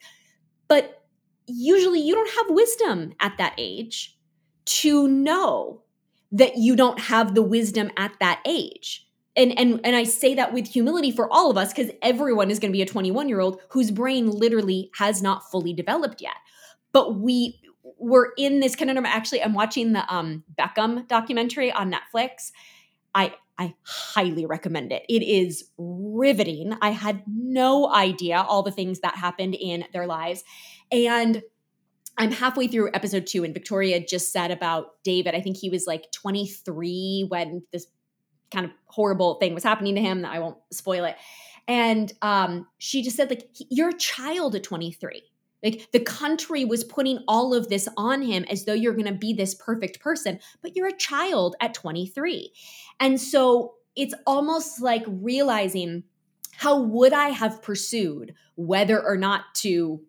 [0.67, 1.03] But
[1.47, 4.17] usually you don't have wisdom at that age
[4.65, 5.81] to know
[6.31, 10.53] that you don't have the wisdom at that age and and and I say that
[10.53, 13.39] with humility for all of us because everyone is going to be a 21 year
[13.39, 16.35] old whose brain literally has not fully developed yet.
[16.91, 17.59] But we
[18.05, 19.05] were in this conundrum.
[19.05, 22.51] Actually, I'm watching the um, Beckham documentary on Netflix.
[23.13, 25.03] I I highly recommend it.
[25.09, 26.77] It is riveting.
[26.81, 30.43] I had no idea all the things that happened in their lives,
[30.91, 31.41] and
[32.17, 35.33] I'm halfway through episode two, and Victoria just said about David.
[35.33, 37.87] I think he was like 23 when this
[38.51, 41.15] kind of horrible thing was happening to him that I won't spoil it.
[41.67, 45.23] And um, she just said, like, you're a child at 23.
[45.65, 49.13] Like the country was putting all of this on him as though you're going to
[49.13, 52.53] be this perfect person, but you're a child at 23.
[52.99, 56.03] And so it's almost like realizing
[56.57, 60.01] how would I have pursued whether or not to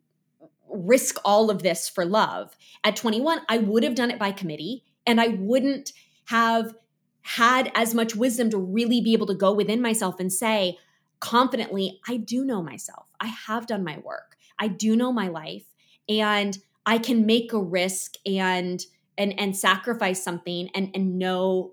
[0.69, 3.40] risk all of this for love at 21?
[3.49, 5.92] I would have done it by committee and I wouldn't
[6.27, 6.75] have
[7.23, 10.77] had as much wisdom to really be able to go within myself and say
[11.19, 13.07] confidently, I do know myself.
[13.21, 14.36] I have done my work.
[14.59, 15.64] I do know my life
[16.09, 18.85] and I can make a risk and
[19.19, 21.73] and and sacrifice something and and know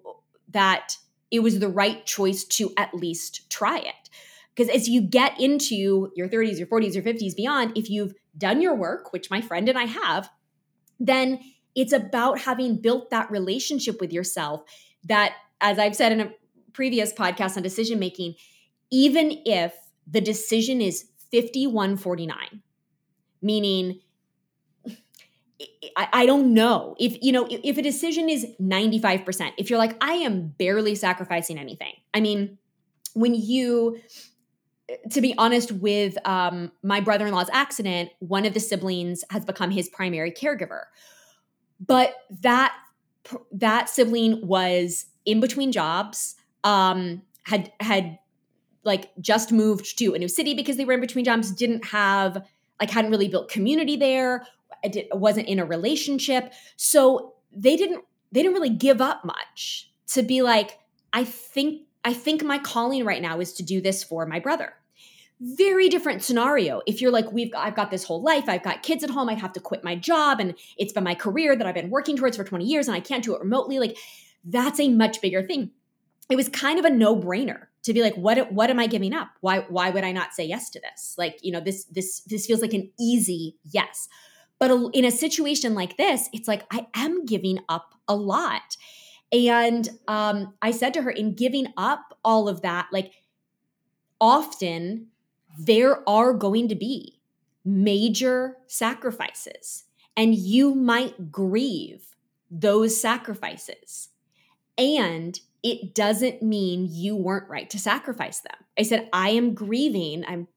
[0.49, 0.97] that
[1.31, 4.09] it was the right choice to at least try it.
[4.55, 8.61] Because as you get into your 30s, your 40s, your 50s, beyond, if you've done
[8.61, 10.29] your work, which my friend and I have,
[10.99, 11.39] then
[11.75, 14.61] it's about having built that relationship with yourself
[15.05, 16.31] that, as I've said in a
[16.71, 18.35] previous podcast on decision making,
[18.91, 19.73] even if
[20.05, 22.61] the decision is 5149,
[23.43, 23.99] meaning
[25.95, 26.95] I, don't know.
[26.99, 31.57] If you know if a decision is 95% if you're like i am barely sacrificing
[31.59, 31.93] anything.
[32.13, 32.57] I mean
[33.13, 33.99] when you
[35.11, 39.89] to be honest with um, my brother-in-law's accident one of the siblings has become his
[39.89, 40.83] primary caregiver.
[41.79, 42.73] But that
[43.51, 48.19] that sibling was in between jobs, um, had had
[48.83, 52.45] like just moved to a new city because they were in between jobs, didn't have
[52.79, 54.45] like hadn't really built community there,
[54.83, 56.53] it wasn't in a relationship.
[56.75, 60.79] So they didn't they didn't really give up much to be like
[61.13, 64.73] I think I think my calling right now is to do this for my brother.
[65.39, 66.81] Very different scenario.
[66.85, 69.33] If you're like, we've I've got this whole life, I've got kids at home, I
[69.33, 72.37] have to quit my job, and it's been my career that I've been working towards
[72.37, 73.79] for 20 years, and I can't do it remotely.
[73.79, 73.97] Like,
[74.45, 75.71] that's a much bigger thing.
[76.29, 79.29] It was kind of a no-brainer to be like, what what am I giving up?
[79.41, 81.15] Why why would I not say yes to this?
[81.17, 84.07] Like, you know, this this this feels like an easy yes.
[84.59, 88.77] But in a situation like this, it's like I am giving up a lot.
[89.33, 93.11] And um, I said to her, in giving up all of that, like
[94.21, 95.07] often
[95.59, 97.19] there are going to be
[97.65, 99.83] major sacrifices,
[100.15, 102.15] and you might grieve
[102.49, 104.09] those sacrifices.
[104.77, 108.55] And it doesn't mean you weren't right to sacrifice them.
[108.77, 110.25] I said, I am grieving.
[110.27, 110.47] I'm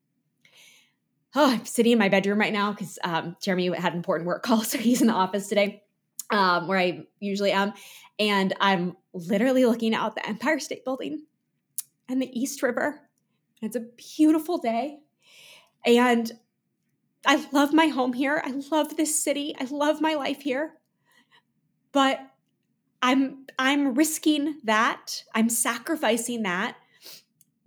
[1.36, 4.42] oh, I'm sitting in my bedroom right now because um, Jeremy had an important work
[4.42, 5.82] call, so he's in the office today,
[6.30, 7.74] um, where I usually am,
[8.18, 11.24] and I'm literally looking out the Empire State Building
[12.08, 13.00] and the East River.
[13.62, 14.98] It's a beautiful day,
[15.84, 16.32] and
[17.26, 18.42] I love my home here.
[18.44, 19.54] I love this city.
[19.60, 20.72] I love my life here,
[21.92, 22.18] but
[23.02, 25.22] I'm I'm risking that.
[25.34, 26.76] I'm sacrificing that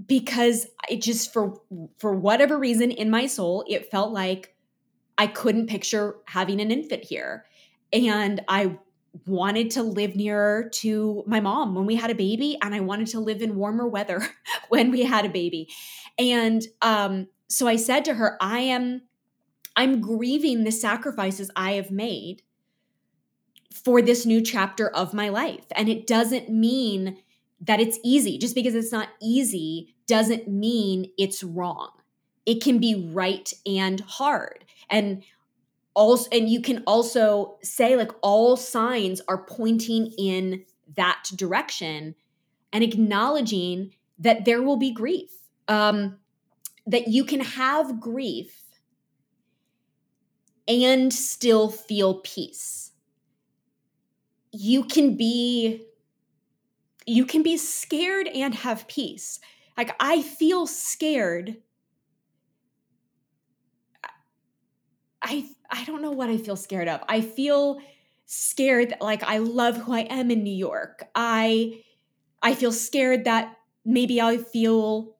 [0.05, 1.61] because it just for
[1.97, 4.55] for whatever reason in my soul it felt like
[5.17, 7.45] I couldn't picture having an infant here.
[7.91, 8.77] And I
[9.25, 13.07] wanted to live nearer to my mom when we had a baby and I wanted
[13.07, 14.25] to live in warmer weather
[14.69, 15.69] when we had a baby.
[16.17, 19.01] And um so I said to her I am
[19.75, 22.43] I'm grieving the sacrifices I have made
[23.71, 25.65] for this new chapter of my life.
[25.75, 27.17] And it doesn't mean
[27.61, 28.37] that it's easy.
[28.37, 31.91] Just because it's not easy doesn't mean it's wrong.
[32.45, 34.65] It can be right and hard.
[34.89, 35.23] And
[35.93, 42.15] also and you can also say like all signs are pointing in that direction
[42.71, 45.31] and acknowledging that there will be grief.
[45.67, 46.17] Um
[46.87, 48.63] that you can have grief
[50.67, 52.78] and still feel peace.
[54.51, 55.85] You can be
[57.05, 59.39] you can be scared and have peace.
[59.77, 61.57] Like I feel scared.
[65.21, 67.01] I I don't know what I feel scared of.
[67.07, 67.79] I feel
[68.25, 71.07] scared that like I love who I am in New York.
[71.15, 71.83] I
[72.41, 75.17] I feel scared that maybe I feel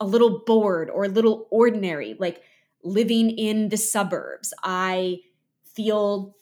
[0.00, 2.42] a little bored or a little ordinary like
[2.84, 4.54] living in the suburbs.
[4.64, 5.20] I
[5.64, 6.36] feel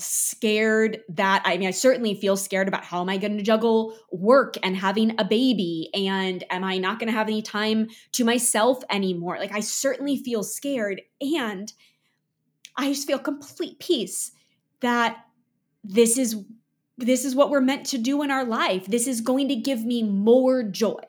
[0.00, 3.96] scared that I mean I certainly feel scared about how am I going to juggle
[4.12, 8.24] work and having a baby and am I not going to have any time to
[8.24, 9.38] myself anymore?
[9.38, 11.72] Like I certainly feel scared and
[12.76, 14.30] I just feel complete peace
[14.80, 15.18] that
[15.82, 16.44] this is
[16.96, 18.86] this is what we're meant to do in our life.
[18.86, 21.02] This is going to give me more joy.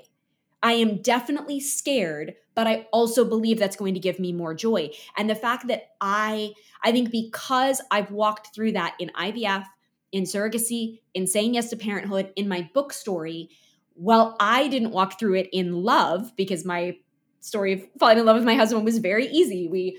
[0.61, 4.89] I am definitely scared, but I also believe that's going to give me more joy.
[5.15, 6.51] And the fact that I,
[6.83, 9.63] I think because I've walked through that in IVF,
[10.11, 13.49] in surrogacy, in saying yes to parenthood, in my book story,
[13.95, 16.97] well, I didn't walk through it in love because my
[17.39, 19.69] story of falling in love with my husband was very easy.
[19.69, 19.97] We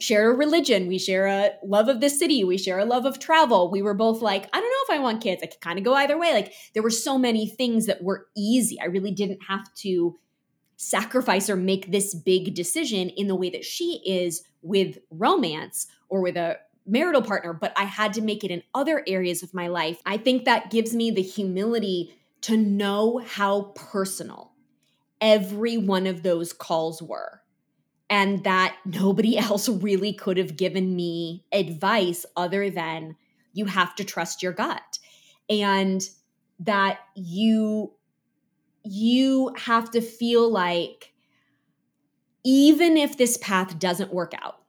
[0.00, 3.20] share a religion, we share a love of the city, we share a love of
[3.20, 3.70] travel.
[3.70, 5.44] We were both like, I don't know if I want kids.
[5.44, 6.32] I could kind of go either way.
[6.32, 8.80] Like there were so many things that were easy.
[8.80, 10.18] I really didn't have to
[10.78, 16.22] sacrifice or make this big decision in the way that she is with romance or
[16.22, 19.66] with a marital partner, but I had to make it in other areas of my
[19.66, 20.00] life.
[20.06, 24.52] I think that gives me the humility to know how personal
[25.20, 27.42] every one of those calls were
[28.08, 33.16] and that nobody else really could have given me advice other than
[33.52, 35.00] you have to trust your gut
[35.50, 36.08] and
[36.60, 37.92] that you
[38.84, 41.12] you have to feel like
[42.44, 44.62] even if this path doesn't work out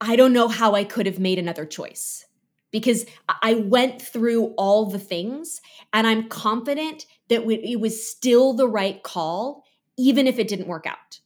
[0.00, 2.26] i don't know how i could have made another choice
[2.70, 3.06] because
[3.42, 5.60] i went through all the things
[5.92, 9.64] and i'm confident that it was still the right call
[10.00, 11.20] even if it didn't work out,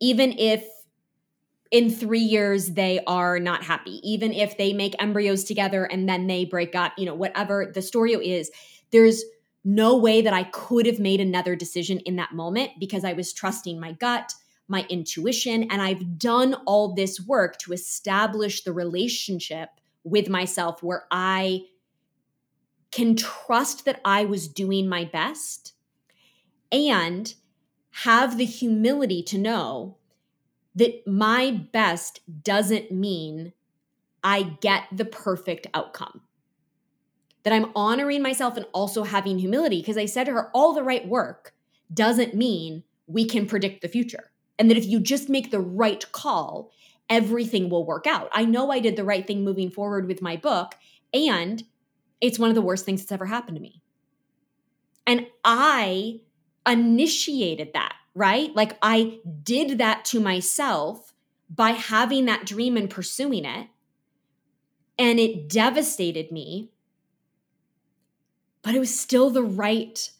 [0.00, 0.66] even if
[1.70, 6.26] in three years they are not happy, even if they make embryos together and then
[6.26, 8.50] they break up, you know, whatever the story is,
[8.90, 9.22] there's
[9.68, 13.34] no way that I could have made another decision in that moment because I was
[13.34, 14.32] trusting my gut,
[14.66, 19.68] my intuition, and I've done all this work to establish the relationship
[20.04, 21.66] with myself where I
[22.90, 25.74] can trust that I was doing my best
[26.72, 27.34] and
[27.90, 29.98] have the humility to know
[30.76, 33.52] that my best doesn't mean
[34.24, 36.22] I get the perfect outcome.
[37.48, 40.82] That I'm honoring myself and also having humility because I said to her, all the
[40.82, 41.54] right work
[41.94, 44.30] doesn't mean we can predict the future.
[44.58, 46.70] And that if you just make the right call,
[47.08, 48.28] everything will work out.
[48.32, 50.74] I know I did the right thing moving forward with my book,
[51.14, 51.62] and
[52.20, 53.80] it's one of the worst things that's ever happened to me.
[55.06, 56.20] And I
[56.66, 58.54] initiated that, right?
[58.54, 61.14] Like I did that to myself
[61.48, 63.68] by having that dream and pursuing it.
[64.98, 66.72] And it devastated me,
[68.68, 70.10] but it was still the right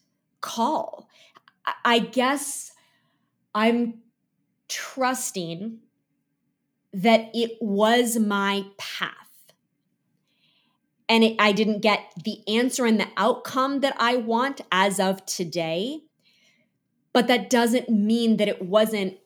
[0.40, 1.06] call.
[1.84, 2.72] I guess
[3.54, 3.98] I'm
[4.68, 5.80] trusting
[6.94, 9.12] that it was my path.
[11.10, 15.26] And it, I didn't get the answer and the outcome that I want as of
[15.26, 16.04] today.
[17.12, 19.18] But that doesn't mean that it wasn't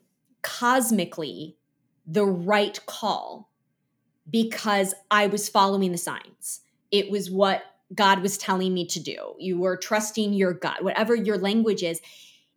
[0.42, 1.58] cosmically
[2.04, 3.52] the right call
[4.28, 6.62] because I was following the signs.
[6.90, 7.62] It was what
[7.95, 9.34] God was telling me to do.
[9.38, 12.01] You were trusting your gut, whatever your language is.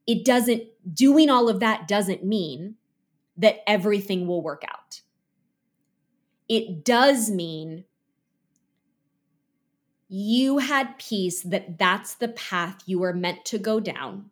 [0.07, 0.63] It doesn't,
[0.93, 2.75] doing all of that doesn't mean
[3.37, 5.01] that everything will work out.
[6.47, 7.85] It does mean
[10.07, 14.29] you had peace that that's the path you were meant to go down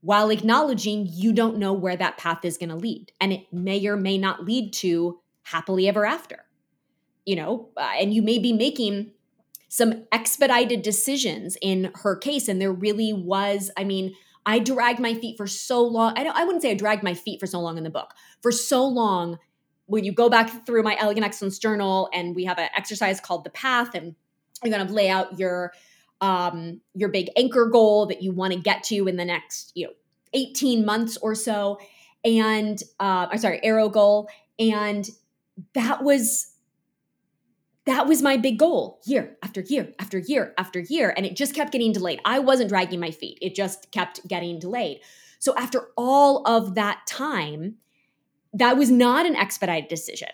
[0.00, 3.12] while acknowledging you don't know where that path is going to lead.
[3.20, 6.44] And it may or may not lead to happily ever after.
[7.24, 9.12] You know, uh, and you may be making
[9.70, 12.48] some expedited decisions in her case.
[12.48, 14.14] And there really was, I mean,
[14.44, 16.12] I dragged my feet for so long.
[16.16, 18.12] I don't I wouldn't say I dragged my feet for so long in the book.
[18.42, 19.38] For so long,
[19.86, 23.44] when you go back through my Elegant Excellence journal and we have an exercise called
[23.44, 24.16] the path, and
[24.64, 25.72] you're gonna lay out your
[26.20, 29.86] um, your big anchor goal that you want to get to in the next, you
[29.86, 29.92] know,
[30.34, 31.78] 18 months or so.
[32.24, 34.28] And uh, I'm sorry, arrow goal.
[34.58, 35.08] And
[35.74, 36.49] that was
[37.90, 41.12] that was my big goal year after year after year after year.
[41.16, 42.20] And it just kept getting delayed.
[42.24, 45.00] I wasn't dragging my feet, it just kept getting delayed.
[45.40, 47.76] So after all of that time,
[48.52, 50.28] that was not an expedited decision.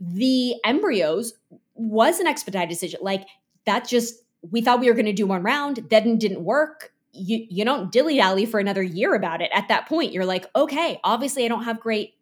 [0.00, 1.32] The embryos
[1.74, 3.00] was an expedited decision.
[3.02, 3.26] Like
[3.64, 6.92] that just we thought we were going to do one round, then didn't work.
[7.12, 9.50] You you don't dilly dally for another year about it.
[9.54, 12.16] At that point, you're like, okay, obviously I don't have great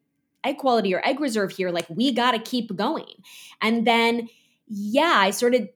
[0.44, 1.70] egg quality or egg reserve here.
[1.70, 3.22] Like we got to keep going.
[3.60, 4.28] And then
[4.66, 5.68] yeah, I sort of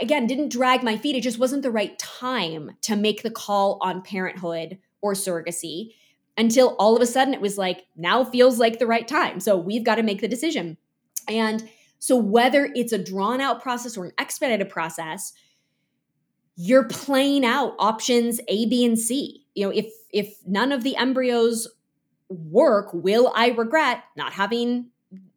[0.00, 1.16] again didn't drag my feet.
[1.16, 5.94] It just wasn't the right time to make the call on parenthood or surrogacy
[6.36, 9.40] until all of a sudden it was like now feels like the right time.
[9.40, 10.76] So we've got to make the decision.
[11.28, 15.32] And so, whether it's a drawn out process or an expedited process,
[16.56, 19.46] you're playing out options A, B, and C.
[19.54, 21.66] You know, if if none of the embryos
[22.28, 24.90] work, will I regret not having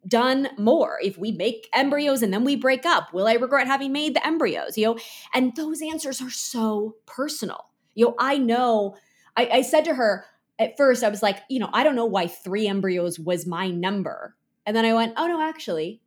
[0.08, 1.00] done more?
[1.02, 4.26] If we make embryos and then we break up, will I regret having made the
[4.26, 4.78] embryos?
[4.78, 4.98] You know,
[5.34, 7.70] and those answers are so personal.
[7.96, 8.96] You know, I know.
[9.36, 10.26] I, I said to her
[10.60, 13.70] at first, I was like, you know, I don't know why three embryos was my
[13.70, 14.36] number,
[14.66, 16.02] and then I went, oh no, actually,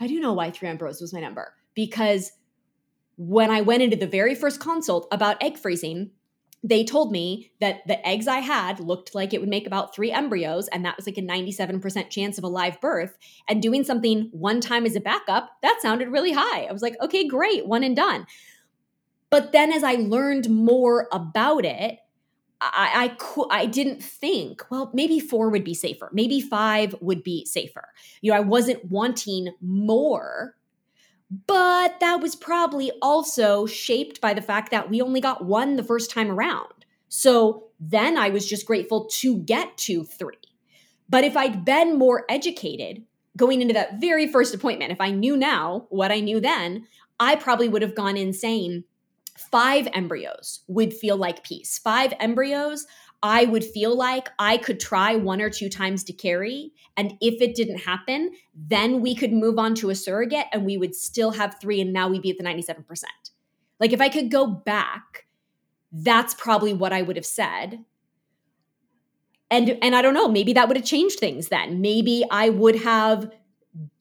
[0.00, 2.32] I do know why three embryos was my number because
[3.16, 6.10] when I went into the very first consult about egg freezing,
[6.62, 10.12] they told me that the eggs I had looked like it would make about three
[10.12, 13.16] embryos, and that was like a 97% chance of a live birth.
[13.48, 16.64] And doing something one time as a backup, that sounded really high.
[16.64, 18.26] I was like, okay, great, one and done.
[19.30, 21.98] But then as I learned more about it,
[22.60, 26.10] I, I could I didn't think, well, maybe four would be safer.
[26.12, 27.88] Maybe five would be safer.
[28.20, 30.56] You know, I wasn't wanting more,
[31.30, 35.84] but that was probably also shaped by the fact that we only got one the
[35.84, 36.84] first time around.
[37.08, 40.36] So then I was just grateful to get to three.
[41.08, 43.04] But if I'd been more educated
[43.36, 46.86] going into that very first appointment, if I knew now what I knew then,
[47.18, 48.84] I probably would have gone in saying,
[49.36, 51.78] five embryos would feel like peace.
[51.78, 52.86] Five embryos,
[53.22, 56.72] I would feel like I could try one or two times to carry.
[57.00, 60.76] And if it didn't happen, then we could move on to a surrogate and we
[60.76, 61.80] would still have three.
[61.80, 63.04] And now we'd be at the 97%.
[63.78, 65.24] Like if I could go back,
[65.90, 67.86] that's probably what I would have said.
[69.50, 71.80] And, and I don't know, maybe that would have changed things then.
[71.80, 73.32] Maybe I would have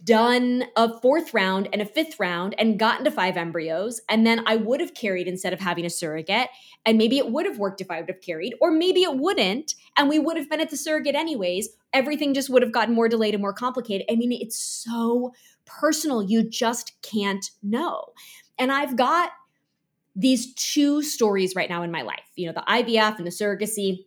[0.04, 4.02] done a fourth round and a fifth round and gotten to five embryos.
[4.10, 6.50] And then I would have carried instead of having a surrogate.
[6.86, 9.76] And maybe it would have worked if I would have carried, or maybe it wouldn't.
[9.98, 11.70] And we would have been at the surrogate anyways.
[11.94, 14.08] Everything just would have gotten more delayed and more complicated.
[14.10, 15.34] I mean, it's so
[15.66, 16.24] personal.
[16.24, 18.14] You just can't know.
[18.58, 19.32] And I've got
[20.16, 22.26] these two stories right now in my life.
[22.36, 24.06] You know, the IVF and the surrogacy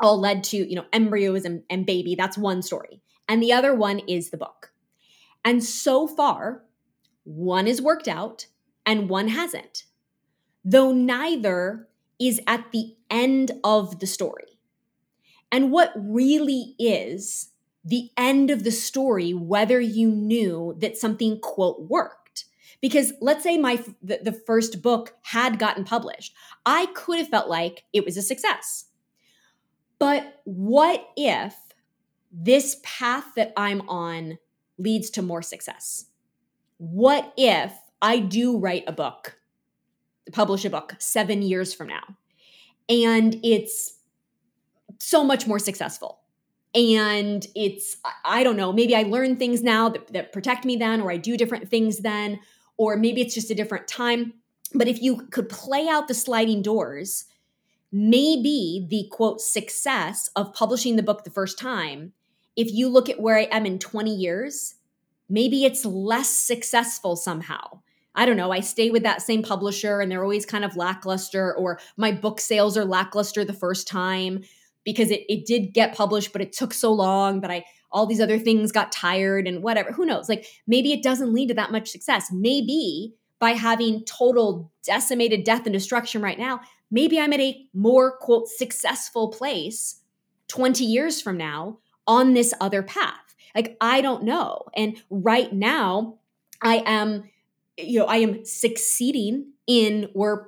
[0.00, 2.14] all led to, you know, embryos and, and baby.
[2.14, 3.00] That's one story.
[3.28, 4.73] And the other one is the book.
[5.44, 6.64] And so far,
[7.24, 8.46] one is worked out
[8.86, 9.84] and one hasn't,
[10.64, 11.88] though neither
[12.20, 14.58] is at the end of the story.
[15.50, 17.50] And what really is
[17.84, 22.46] the end of the story, whether you knew that something, quote, worked?
[22.80, 26.34] Because let's say my the, the first book had gotten published,
[26.66, 28.86] I could have felt like it was a success.
[29.98, 31.54] But what if
[32.32, 34.38] this path that I'm on
[34.78, 36.06] leads to more success?
[36.78, 37.72] What if
[38.02, 39.38] I do write a book,
[40.32, 42.16] publish a book seven years from now,
[42.88, 43.98] and it's
[44.98, 46.20] so much more successful?
[46.74, 51.00] And it's, I don't know, maybe I learn things now that, that protect me then,
[51.00, 52.40] or I do different things then,
[52.76, 54.34] or maybe it's just a different time.
[54.74, 57.26] But if you could play out the sliding doors,
[57.92, 62.12] maybe the quote success of publishing the book the first time,
[62.56, 64.74] if you look at where I am in 20 years,
[65.28, 67.80] maybe it's less successful somehow.
[68.14, 71.54] I don't know, I stay with that same publisher and they're always kind of lackluster,
[71.54, 74.44] or my book sales are lackluster the first time
[74.84, 78.20] because it, it did get published, but it took so long, but I all these
[78.20, 79.92] other things got tired and whatever.
[79.92, 80.28] Who knows?
[80.28, 82.28] Like maybe it doesn't lead to that much success.
[82.32, 88.16] Maybe by having total decimated death and destruction right now, maybe I'm at a more
[88.18, 90.00] quote successful place
[90.48, 93.34] 20 years from now on this other path.
[93.54, 94.64] Like, I don't know.
[94.76, 96.18] And right now,
[96.60, 97.30] I am,
[97.78, 100.46] you know, I am succeeding in, we're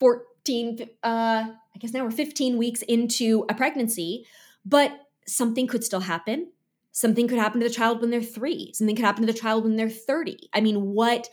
[0.00, 4.26] 14, uh, I guess now we're 15 weeks into a pregnancy,
[4.64, 6.50] but something could still happen.
[6.92, 8.72] Something could happen to the child when they're three.
[8.74, 10.48] Something could happen to the child when they're 30.
[10.52, 11.28] I mean, what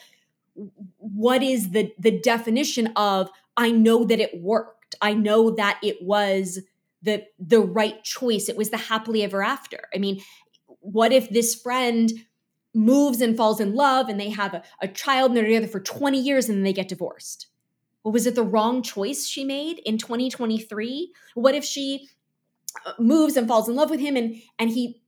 [0.98, 4.96] what is the the definition of I know that it worked.
[5.02, 6.60] I know that it was
[7.06, 8.50] the the right choice.
[8.50, 9.88] It was the happily ever after.
[9.94, 10.22] I mean,
[10.82, 12.12] what if this friend
[12.74, 15.80] moves and falls in love and they have a, a child and they're together for
[15.80, 17.48] 20 years and then they get divorced?
[18.04, 21.14] Well, was it the wrong choice she made in 2023?
[21.36, 22.10] What if she
[22.86, 25.02] uh, moves and falls in love with him and and he,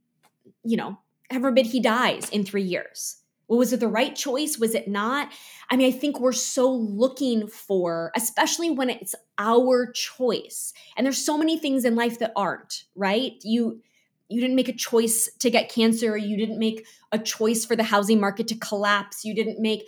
[0.64, 0.98] you know,
[1.30, 3.18] heaven forbid he dies in three years?
[3.48, 4.58] Was it the right choice?
[4.58, 5.32] Was it not?
[5.70, 10.74] I mean, I think we're so looking for, especially when it's our choice.
[10.98, 13.34] And there's so many things in life that aren't, right?
[13.44, 13.82] You
[14.30, 17.84] you didn't make a choice to get cancer you didn't make a choice for the
[17.84, 19.88] housing market to collapse you didn't make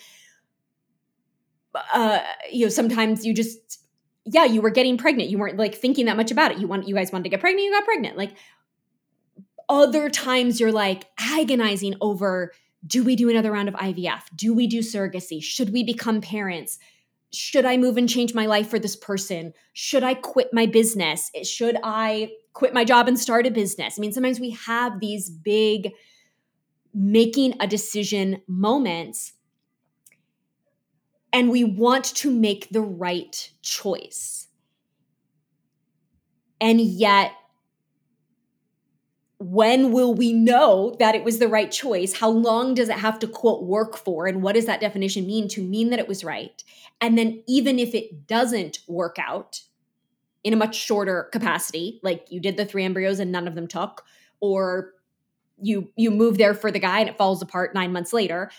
[1.93, 2.19] uh
[2.51, 3.81] you know sometimes you just
[4.25, 6.87] yeah you were getting pregnant you weren't like thinking that much about it you want
[6.87, 8.31] you guys wanted to get pregnant you got pregnant like
[9.67, 12.51] other times you're like agonizing over
[12.85, 16.79] do we do another round of IVF do we do surrogacy should we become parents
[17.31, 19.53] should I move and change my life for this person?
[19.73, 21.29] Should I quit my business?
[21.35, 23.95] Eh, should I quit my job and start a business?
[23.97, 25.91] I mean, sometimes we have these big
[26.93, 29.33] making a decision moments
[31.31, 34.47] and we want to make the right choice.
[36.59, 37.31] And yet,
[39.39, 42.13] when will we know that it was the right choice?
[42.13, 44.27] How long does it have to quote work for?
[44.27, 46.61] And what does that definition mean to mean that it was right?
[46.99, 49.61] And then, even if it doesn't work out
[50.43, 53.67] in a much shorter capacity, like you did the three embryos and none of them
[53.67, 54.03] took,
[54.41, 54.93] or
[55.61, 58.51] you you move there for the guy and it falls apart nine months later,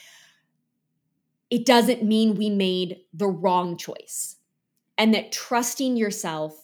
[1.51, 4.37] it doesn't mean we made the wrong choice.
[4.97, 6.55] And that trusting yourself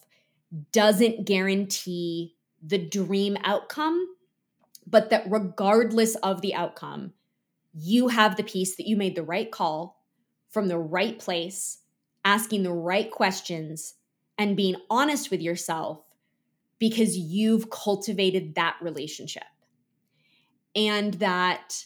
[0.72, 2.35] doesn't guarantee
[2.66, 4.08] the dream outcome,
[4.86, 7.12] but that regardless of the outcome,
[7.72, 10.02] you have the peace that you made the right call
[10.48, 11.78] from the right place,
[12.24, 13.94] asking the right questions,
[14.38, 16.02] and being honest with yourself
[16.78, 19.44] because you've cultivated that relationship.
[20.74, 21.84] And that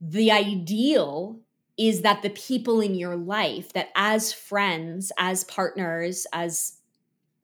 [0.00, 1.40] the ideal
[1.78, 6.78] is that the people in your life, that as friends, as partners, as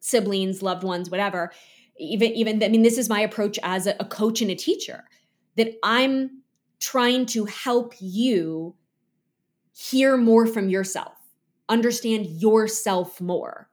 [0.01, 1.53] siblings, loved ones, whatever,
[1.99, 5.05] even even I mean this is my approach as a, a coach and a teacher
[5.57, 6.43] that I'm
[6.79, 8.75] trying to help you
[9.73, 11.15] hear more from yourself,
[11.69, 13.69] understand yourself more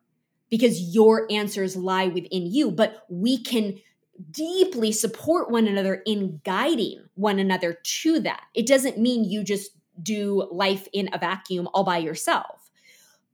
[0.49, 3.80] because your answers lie within you, but we can
[4.32, 8.43] deeply support one another in guiding one another to that.
[8.53, 9.71] It doesn't mean you just
[10.01, 12.69] do life in a vacuum all by yourself,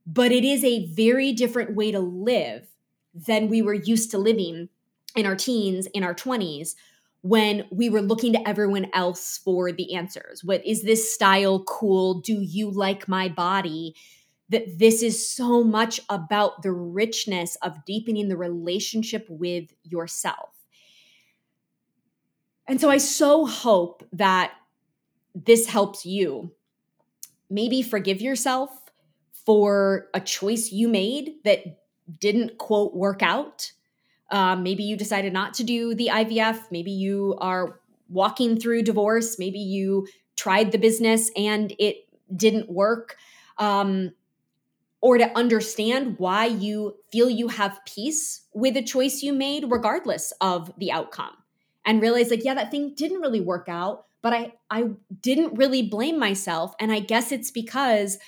[0.06, 2.66] but it is a very different way to live
[3.14, 4.68] than we were used to living
[5.16, 6.74] in our teens, in our 20s,
[7.22, 10.42] when we were looking to everyone else for the answers.
[10.42, 12.20] What is this style cool?
[12.20, 13.94] Do you like my body?
[14.50, 20.50] that this is so much about the richness of deepening the relationship with yourself.
[22.68, 24.52] And so I so hope that
[25.34, 26.52] this helps you
[27.48, 28.70] maybe forgive yourself
[29.46, 31.80] for a choice you made that
[32.18, 33.72] didn't quote work out.
[34.30, 36.70] Um, maybe you decided not to do the IVF.
[36.70, 39.38] Maybe you are walking through divorce.
[39.38, 40.06] Maybe you
[40.36, 43.16] tried the business and it didn't work.
[43.58, 44.12] Um,
[45.00, 50.32] or to understand why you feel you have peace with a choice you made, regardless
[50.40, 51.32] of the outcome.
[51.86, 54.90] And realize, like, yeah, that thing didn't really work out, but I, I
[55.22, 56.74] didn't really blame myself.
[56.78, 58.18] And I guess it's because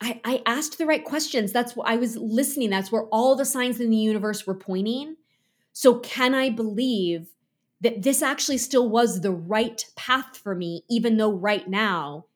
[0.00, 1.52] I, I asked the right questions.
[1.52, 2.70] That's what I was listening.
[2.70, 5.16] That's where all the signs in the universe were pointing.
[5.72, 7.28] So, can I believe
[7.80, 12.26] that this actually still was the right path for me, even though right now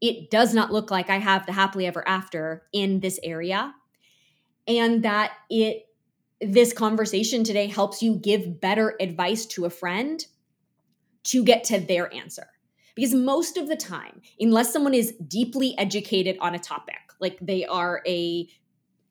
[0.00, 3.74] it does not look like I have the happily ever after in this area?
[4.68, 5.86] And that it
[6.40, 10.26] this conversation today helps you give better advice to a friend
[11.24, 12.46] to get to their answer.
[12.94, 17.64] Because most of the time, unless someone is deeply educated on a topic, like they
[17.64, 18.48] are a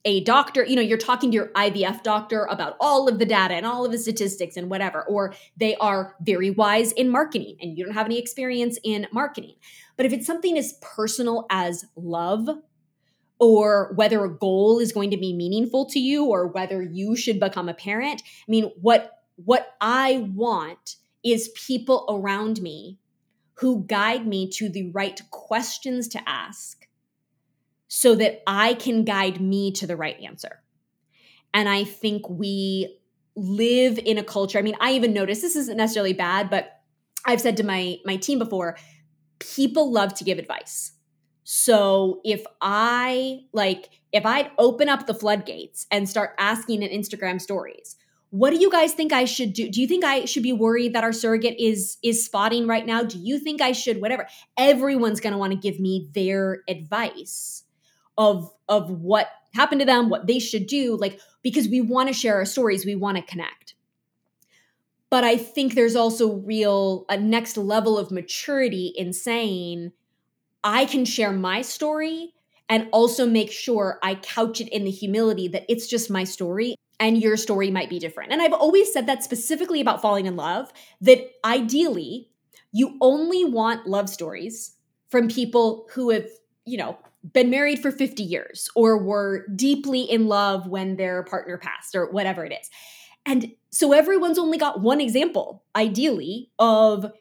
[0.07, 3.55] a doctor, you know, you're talking to your IVF doctor about all of the data
[3.55, 7.75] and all of the statistics and whatever, or they are very wise in marketing and
[7.75, 9.55] you don't have any experience in marketing.
[9.97, 12.47] But if it's something as personal as love,
[13.39, 17.39] or whether a goal is going to be meaningful to you, or whether you should
[17.39, 22.97] become a parent, I mean, what what I want is people around me
[23.55, 26.84] who guide me to the right questions to ask
[27.87, 30.61] so that I can guide me to the right answer.
[31.53, 32.99] And I think we
[33.35, 34.57] live in a culture.
[34.57, 36.71] I mean, I even notice this isn't necessarily bad, but
[37.25, 38.77] I've said to my my team before,
[39.39, 40.91] people love to give advice.
[41.43, 47.41] So if I like if I'd open up the floodgates and start asking in Instagram
[47.41, 47.97] stories,
[48.29, 49.69] what do you guys think I should do?
[49.69, 53.03] Do you think I should be worried that our surrogate is is spotting right now?
[53.03, 54.27] Do you think I should whatever?
[54.57, 57.64] Everyone's going to want to give me their advice
[58.17, 62.13] of of what happened to them, what they should do, like because we want to
[62.13, 63.75] share our stories, we want to connect.
[65.09, 69.91] But I think there's also real a next level of maturity in saying
[70.63, 72.33] I can share my story
[72.67, 76.75] and also make sure I couch it in the humility that it's just my story
[76.99, 78.31] and your story might be different.
[78.31, 82.29] And I've always said that specifically about falling in love that ideally
[82.71, 84.75] you only want love stories
[85.09, 86.27] from people who have,
[86.65, 86.97] you know,
[87.33, 92.09] been married for 50 years or were deeply in love when their partner passed or
[92.11, 92.69] whatever it is.
[93.25, 97.11] And so everyone's only got one example, ideally, of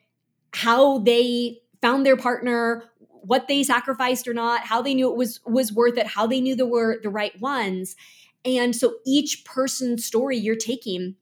[0.52, 5.40] how they found their partner, what they sacrificed or not, how they knew it was
[5.46, 7.96] was worth it, how they knew there were the right ones.
[8.44, 11.16] And so each person's story you're taking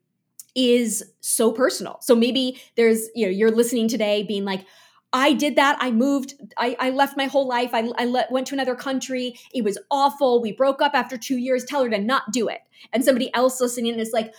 [0.55, 1.99] is so personal.
[2.01, 4.67] So maybe there's, you know, you're listening today being like,
[5.13, 5.77] I did that.
[5.81, 6.35] I moved.
[6.57, 7.71] I, I left my whole life.
[7.75, 9.39] I, I went to another country.
[9.55, 10.41] It was awful.
[10.41, 11.65] We broke up after two years.
[11.65, 12.61] Tell her to not do it.
[12.93, 14.35] And somebody else listening is like,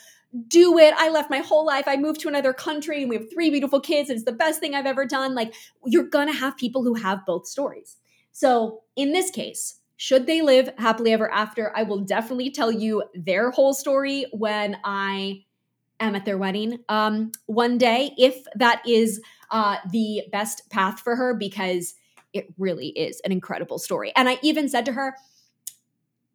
[0.47, 0.95] do it.
[0.97, 1.87] I left my whole life.
[1.87, 4.09] I moved to another country and we have three beautiful kids.
[4.09, 5.35] And it's the best thing I've ever done.
[5.35, 5.53] Like,
[5.85, 7.97] you're going to have people who have both stories.
[8.31, 13.03] So, in this case, should they live happily ever after, I will definitely tell you
[13.13, 15.43] their whole story when I
[16.03, 21.15] am at their wedding um, one day, if that is uh, the best path for
[21.15, 21.95] her because
[22.33, 24.11] it really is an incredible story.
[24.15, 25.15] And I even said to her,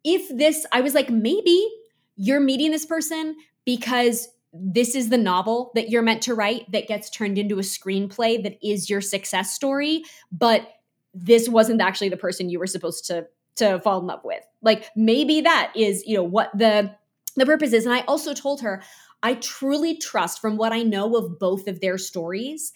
[0.03, 1.69] if this, I was like, maybe
[2.15, 6.87] you're meeting this person because this is the novel that you're meant to write that
[6.87, 10.67] gets turned into a screenplay that is your success story, but
[11.13, 14.43] this wasn't actually the person you were supposed to to fall in love with.
[14.61, 16.95] Like maybe that is, you know, what the
[17.35, 17.85] the purpose is.
[17.85, 18.81] And I also told her
[19.21, 22.71] I truly trust from what I know of both of their stories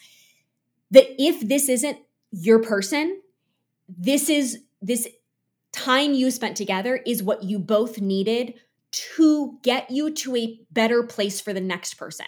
[0.92, 1.98] that if this isn't
[2.32, 3.22] your person,
[3.88, 5.08] this is this
[5.72, 8.54] time you spent together is what you both needed
[8.92, 12.28] to get you to a better place for the next person.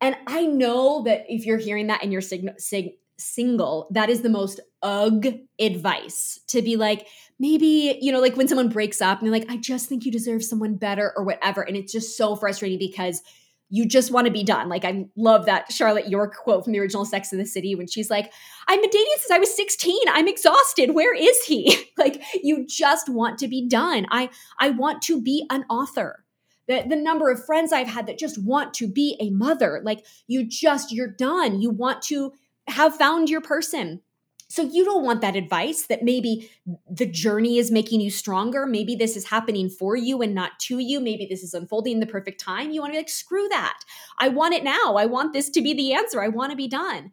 [0.00, 4.22] And I know that if you're hearing that and you're sig- sig- single, that is
[4.22, 5.26] the most ugh
[5.58, 7.06] advice to be like,
[7.38, 10.12] maybe, you know, like when someone breaks up and they're like, I just think you
[10.12, 11.62] deserve someone better or whatever.
[11.62, 13.22] And it's just so frustrating because
[13.70, 14.68] you just want to be done.
[14.68, 17.86] Like I love that Charlotte York quote from the original Sex and the City when
[17.86, 18.32] she's like,
[18.68, 19.96] I've been dating since I was 16.
[20.08, 20.94] I'm exhausted.
[20.94, 21.76] Where is he?
[21.98, 24.06] like you just want to be done.
[24.10, 26.24] I I want to be an author.
[26.66, 29.80] The, the number of friends I've had that just want to be a mother.
[29.84, 31.60] Like you just, you're done.
[31.60, 32.32] You want to
[32.70, 34.00] have found your person.
[34.48, 36.50] So you don't want that advice that maybe
[36.90, 38.66] the journey is making you stronger.
[38.66, 40.98] Maybe this is happening for you and not to you.
[40.98, 42.72] Maybe this is unfolding in the perfect time.
[42.72, 43.78] You want to be like, screw that.
[44.18, 44.96] I want it now.
[44.96, 46.20] I want this to be the answer.
[46.20, 47.12] I want to be done.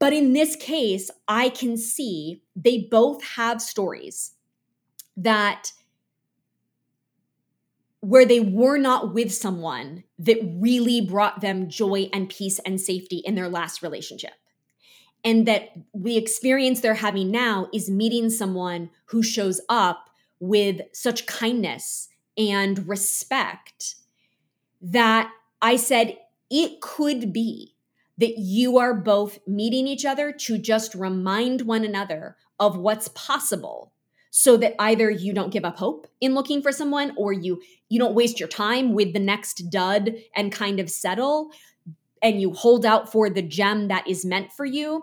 [0.00, 4.32] But in this case, I can see they both have stories
[5.16, 5.70] that
[8.00, 13.22] where they were not with someone that really brought them joy and peace and safety
[13.24, 14.34] in their last relationship
[15.24, 20.10] and that the experience they're having now is meeting someone who shows up
[20.40, 23.96] with such kindness and respect
[24.80, 26.16] that I said
[26.50, 27.74] it could be
[28.18, 33.92] that you are both meeting each other to just remind one another of what's possible
[34.30, 37.98] so that either you don't give up hope in looking for someone or you you
[37.98, 41.50] don't waste your time with the next dud and kind of settle
[42.22, 45.02] and you hold out for the gem that is meant for you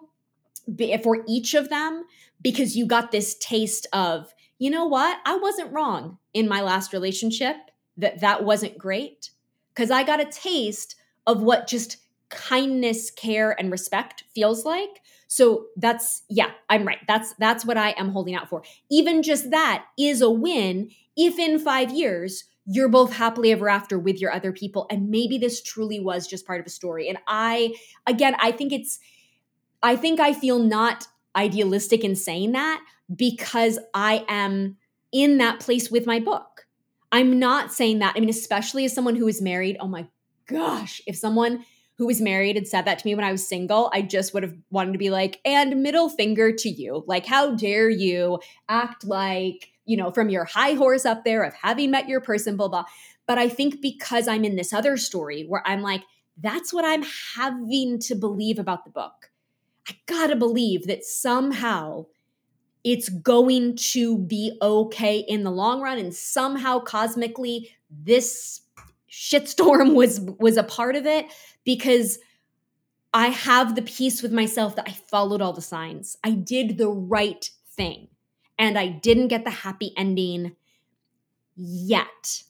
[1.03, 2.03] for each of them
[2.41, 5.19] because you got this taste of you know what?
[5.25, 7.57] I wasn't wrong in my last relationship.
[7.97, 9.31] That that wasn't great.
[9.73, 10.95] Because i got a taste
[11.27, 11.97] of what just
[12.29, 15.01] kindness care and respect feels like.
[15.27, 16.99] So that's yeah i'm right.
[17.07, 18.63] That's that's what i am holding out for.
[18.89, 23.99] Even just that is a win if in 5 years you're both happily ever after
[23.99, 24.87] with your other people.
[24.89, 27.07] And maybe this truly was just part of a story.
[27.09, 27.75] And i
[28.07, 28.99] again i think it's
[29.83, 34.77] i think i feel not idealistic in saying that because i am
[35.11, 36.67] in that place with my book.
[37.11, 40.07] I'm not saying that i mean especially as someone who is married oh my
[40.47, 41.65] gosh if someone
[41.97, 44.43] who was married had said that to me when I was single, I just would
[44.43, 47.05] have wanted to be like, and middle finger to you.
[47.07, 51.53] Like, how dare you act like you know, from your high horse up there of
[51.53, 52.85] having met your person, blah, blah.
[53.27, 56.03] But I think because I'm in this other story where I'm like,
[56.37, 57.03] that's what I'm
[57.35, 59.31] having to believe about the book.
[59.87, 62.05] I gotta believe that somehow
[62.83, 68.61] it's going to be okay in the long run and somehow cosmically this
[69.09, 71.27] shitstorm was was a part of it
[71.63, 72.19] because
[73.13, 76.17] I have the peace with myself that I followed all the signs.
[76.23, 78.09] I did the right thing
[78.57, 80.55] and I didn't get the happy ending
[81.55, 82.43] yet.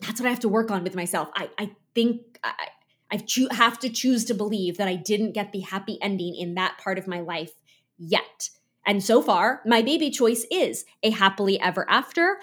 [0.00, 1.28] That's what I have to work on with myself.
[1.34, 2.68] I, I think I,
[3.10, 6.54] I cho- have to choose to believe that I didn't get the happy ending in
[6.54, 7.52] that part of my life
[7.98, 8.50] yet.
[8.86, 12.38] And so far, my baby choice is a happily ever after.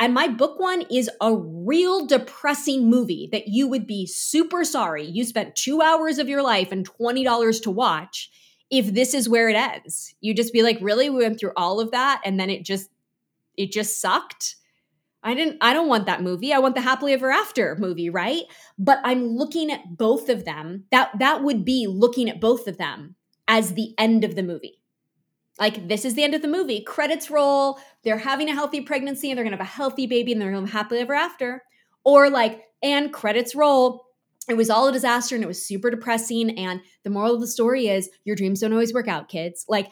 [0.00, 5.04] And my book one is a real depressing movie that you would be super sorry
[5.04, 8.30] you spent two hours of your life and $20 to watch
[8.70, 10.14] if this is where it ends.
[10.20, 11.10] You just be like, really?
[11.10, 12.90] We went through all of that and then it just
[13.56, 14.56] it just sucked.
[15.22, 16.52] I didn't I don't want that movie.
[16.52, 18.44] I want the happily ever after movie, right?
[18.78, 20.84] But I'm looking at both of them.
[20.90, 23.16] That that would be looking at both of them
[23.46, 24.80] as the end of the movie.
[25.58, 26.82] Like this is the end of the movie.
[26.82, 27.78] Credits roll.
[28.04, 30.52] They're having a healthy pregnancy and they're going to have a healthy baby and they're
[30.52, 31.64] going to happily ever after.
[32.04, 34.07] Or like and credits roll
[34.48, 36.58] it was all a disaster and it was super depressing.
[36.58, 39.64] And the moral of the story is your dreams don't always work out, kids.
[39.68, 39.90] Like,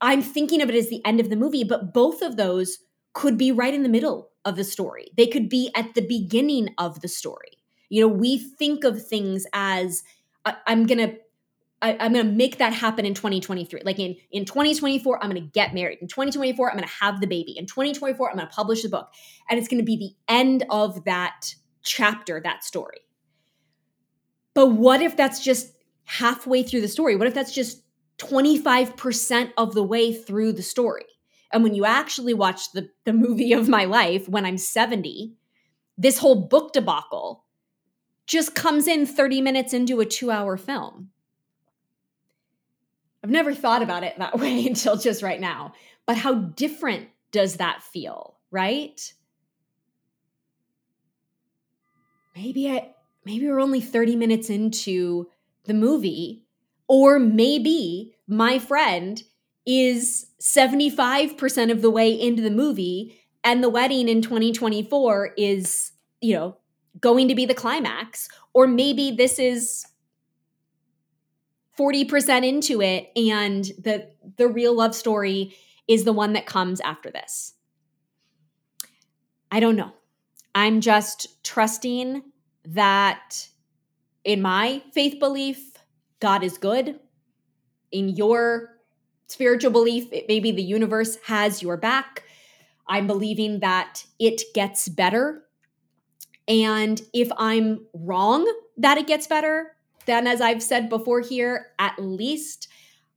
[0.00, 2.78] I'm thinking of it as the end of the movie, but both of those
[3.12, 5.10] could be right in the middle of the story.
[5.16, 7.58] They could be at the beginning of the story.
[7.88, 10.02] You know, we think of things as
[10.44, 11.14] I, am gonna
[11.82, 13.82] I, am gonna make that happen in 2023.
[13.84, 15.98] Like in in 2024, I'm gonna get married.
[16.00, 17.58] In 2024, I'm gonna have the baby.
[17.58, 19.10] In 2024, I'm gonna publish the book,
[19.48, 23.00] and it's gonna be the end of that chapter, that story.
[24.54, 25.74] But what if that's just
[26.04, 27.16] halfway through the story?
[27.16, 27.82] What if that's just
[28.18, 31.04] 25% of the way through the story?
[31.52, 35.34] And when you actually watch the, the movie of my life when I'm 70,
[35.98, 37.44] this whole book debacle
[38.26, 41.10] just comes in 30 minutes into a two hour film.
[43.22, 45.74] I've never thought about it that way until just right now.
[46.06, 49.00] But how different does that feel, right?
[52.34, 52.94] Maybe I
[53.24, 55.28] maybe we're only 30 minutes into
[55.64, 56.44] the movie,
[56.88, 59.22] or maybe my friend
[59.66, 66.34] is 75% of the way into the movie and the wedding in 2024 is, you
[66.34, 66.56] know,
[67.00, 69.86] going to be the climax, or maybe this is
[71.78, 75.54] 40% into it and the the real love story
[75.88, 77.54] is the one that comes after this.
[79.50, 79.92] I don't know.
[80.54, 82.22] I'm just trusting
[82.64, 83.48] that
[84.24, 85.78] in my faith belief,
[86.20, 87.00] God is good.
[87.92, 88.76] In your
[89.26, 92.24] spiritual belief, it, maybe the universe has your back.
[92.86, 95.44] I'm believing that it gets better.
[96.48, 101.98] And if I'm wrong that it gets better, then as I've said before here, at
[101.98, 102.68] least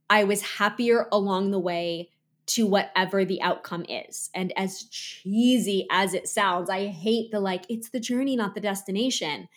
[0.10, 2.12] I was happier along the way
[2.46, 4.30] to whatever the outcome is.
[4.34, 8.62] And as cheesy as it sounds, I hate the like, it's the journey, not the
[8.62, 9.48] destination.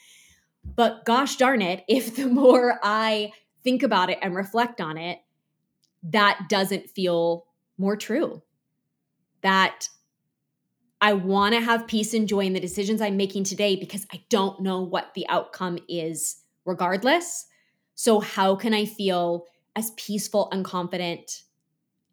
[0.65, 3.33] But gosh darn it, if the more I
[3.65, 5.21] think about it and reflect on it,
[6.05, 7.47] that doesn't feel
[7.79, 8.43] more true.
[9.43, 9.89] That
[11.01, 14.23] I want to have peace and joy in the decisions I'm making today because I
[14.31, 17.47] don't know what the outcome is regardless.
[17.95, 21.43] So, how can I feel as peaceful and confident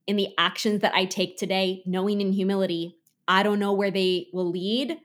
[0.07, 2.97] in the actions that I take today, knowing in humility,
[3.27, 4.97] I don't know where they will lead,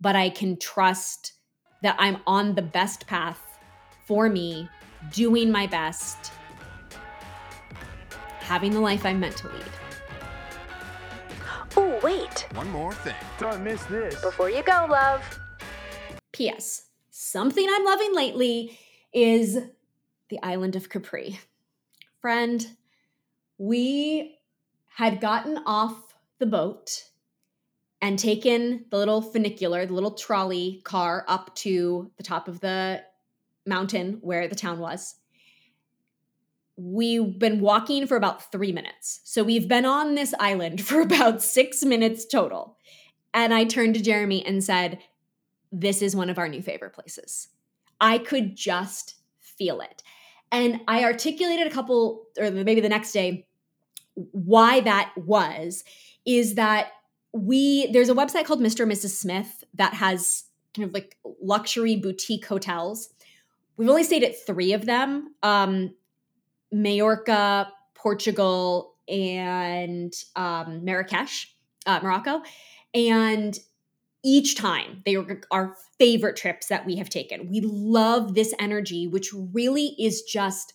[0.00, 1.34] but I can trust
[1.82, 3.40] that I'm on the best path
[4.06, 4.68] for me,
[5.12, 6.32] doing my best,
[8.40, 9.64] having the life I'm meant to lead.
[11.76, 12.46] Oh, wait.
[12.54, 13.14] One more thing.
[13.38, 14.20] Don't miss this.
[14.22, 15.22] Before you go, love.
[16.32, 16.86] P.S.
[17.10, 18.78] Something I'm loving lately
[19.12, 19.58] is
[20.30, 21.38] the island of Capri.
[22.20, 22.66] Friend,
[23.58, 24.37] we
[24.98, 27.04] had gotten off the boat
[28.02, 33.00] and taken the little funicular, the little trolley car up to the top of the
[33.64, 35.14] mountain where the town was.
[36.76, 39.20] We've been walking for about three minutes.
[39.22, 42.76] So we've been on this island for about six minutes total.
[43.32, 44.98] And I turned to Jeremy and said,
[45.70, 47.46] This is one of our new favorite places.
[48.00, 50.02] I could just feel it.
[50.50, 53.47] And I articulated a couple, or maybe the next day,
[54.32, 55.84] why that was
[56.26, 56.88] is that
[57.32, 58.80] we there's a website called Mr.
[58.80, 59.10] and Mrs.
[59.10, 60.44] Smith that has
[60.74, 63.10] kind of like luxury boutique hotels.
[63.76, 65.34] We've only stayed at three of them.
[65.42, 65.94] Um,
[66.72, 71.54] Majorca, Portugal, and um, Marrakesh,
[71.86, 72.42] uh, Morocco.
[72.94, 73.58] And
[74.24, 77.48] each time they are our favorite trips that we have taken.
[77.48, 80.74] We love this energy, which really is just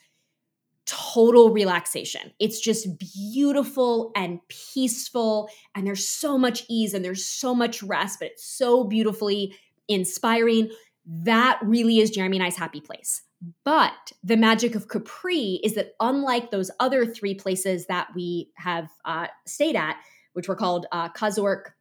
[0.85, 2.31] total relaxation.
[2.39, 8.19] It's just beautiful and peaceful, and there's so much ease and there's so much rest,
[8.19, 9.55] but it's so beautifully
[9.87, 10.69] inspiring.
[11.05, 13.21] That really is Jeremy and I's happy place.
[13.65, 18.89] But the magic of Capri is that unlike those other three places that we have
[19.03, 19.97] uh, stayed at,
[20.33, 21.71] which were called uh, Cas Xorc,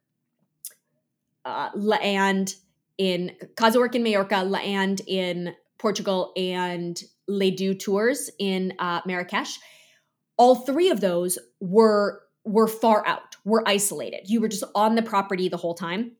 [1.45, 1.69] uh,
[2.01, 2.53] and
[2.97, 9.59] in Cas Xorc in Majorca, Land in Portugal, and Les Deux Tours in uh, Marrakesh.
[10.37, 14.29] All three of those were were far out, were isolated.
[14.29, 16.11] You were just on the property the whole time,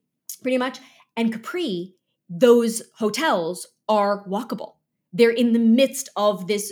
[0.42, 0.80] pretty much.
[1.18, 1.96] And Capri,
[2.30, 4.76] those hotels are walkable.
[5.12, 6.72] They're in the midst of this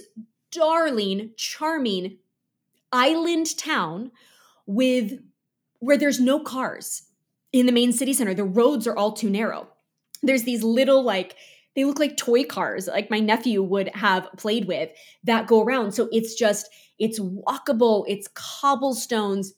[0.52, 2.18] darling, charming
[2.92, 4.12] island town
[4.66, 5.20] with
[5.80, 7.04] where there's no cars
[7.52, 8.34] in the main city center.
[8.34, 9.68] The roads are all too narrow.
[10.24, 11.36] There's these little like
[11.76, 14.89] they look like toy cars like my nephew would have played with
[15.24, 15.93] that go around.
[15.93, 16.69] So it's just
[16.99, 19.53] it's walkable it's cobblestones.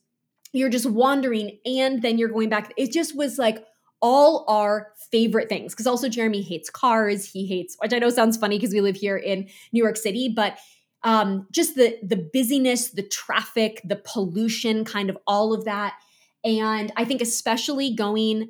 [0.52, 2.72] You're just wandering and then you're going back.
[2.76, 3.64] It just was like
[4.00, 7.24] all our favorite things because also jeremy hates cars.
[7.24, 10.28] He hates which i know sounds funny because we live here in new york city
[10.28, 10.58] but
[11.04, 15.94] um, just the the busyness the traffic the pollution kind of all of that.
[16.44, 18.48] And i think especially going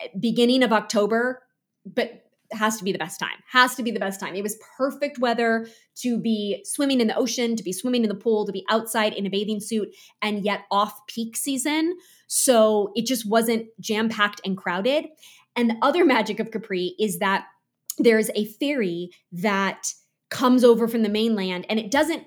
[0.00, 1.42] eh, beginning of october
[1.84, 3.36] but has to be the best time.
[3.50, 4.34] Has to be the best time.
[4.34, 8.14] It was perfect weather to be swimming in the ocean, to be swimming in the
[8.14, 11.96] pool, to be outside in a bathing suit, and yet off peak season.
[12.26, 15.06] So it just wasn't jam packed and crowded.
[15.56, 17.46] And the other magic of Capri is that
[17.98, 19.92] there's a ferry that
[20.30, 22.24] comes over from the mainland and it doesn't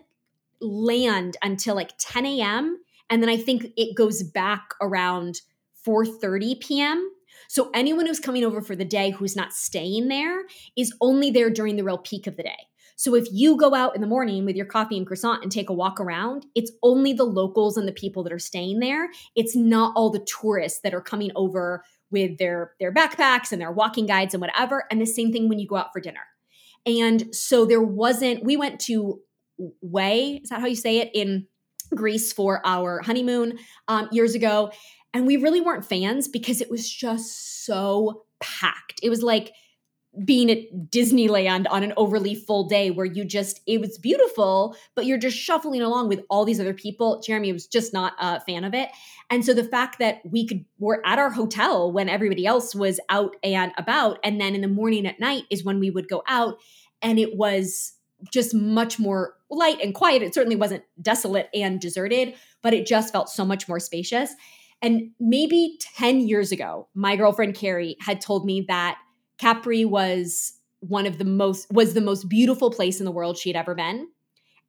[0.59, 2.77] land until like 10 a.m.
[3.09, 5.41] And then I think it goes back around
[5.87, 7.11] 4:30 p.m.
[7.51, 10.45] So anyone who's coming over for the day who's not staying there
[10.77, 12.67] is only there during the real peak of the day.
[12.95, 15.69] So if you go out in the morning with your coffee and croissant and take
[15.69, 19.09] a walk around, it's only the locals and the people that are staying there.
[19.35, 23.73] It's not all the tourists that are coming over with their their backpacks and their
[23.73, 24.85] walking guides and whatever.
[24.89, 26.23] And the same thing when you go out for dinner.
[26.85, 29.19] And so there wasn't we went to
[29.81, 31.47] Way, is that how you say it in
[31.93, 34.71] Greece for our honeymoon um, years ago.
[35.13, 38.99] And we really weren't fans because it was just so packed.
[39.03, 39.53] It was like
[40.25, 40.57] being at
[40.89, 45.37] Disneyland on an overly full day where you just, it was beautiful, but you're just
[45.37, 47.21] shuffling along with all these other people.
[47.25, 48.89] Jeremy was just not a fan of it.
[49.29, 52.99] And so the fact that we could, were at our hotel when everybody else was
[53.07, 56.23] out and about, and then in the morning at night is when we would go
[56.27, 56.57] out.
[57.01, 57.93] And it was
[58.33, 60.21] just much more light and quiet.
[60.23, 64.33] It certainly wasn't desolate and deserted, but it just felt so much more spacious.
[64.81, 68.97] And maybe 10 years ago, my girlfriend Carrie had told me that
[69.37, 73.49] Capri was one of the most was the most beautiful place in the world she
[73.49, 74.07] had ever been.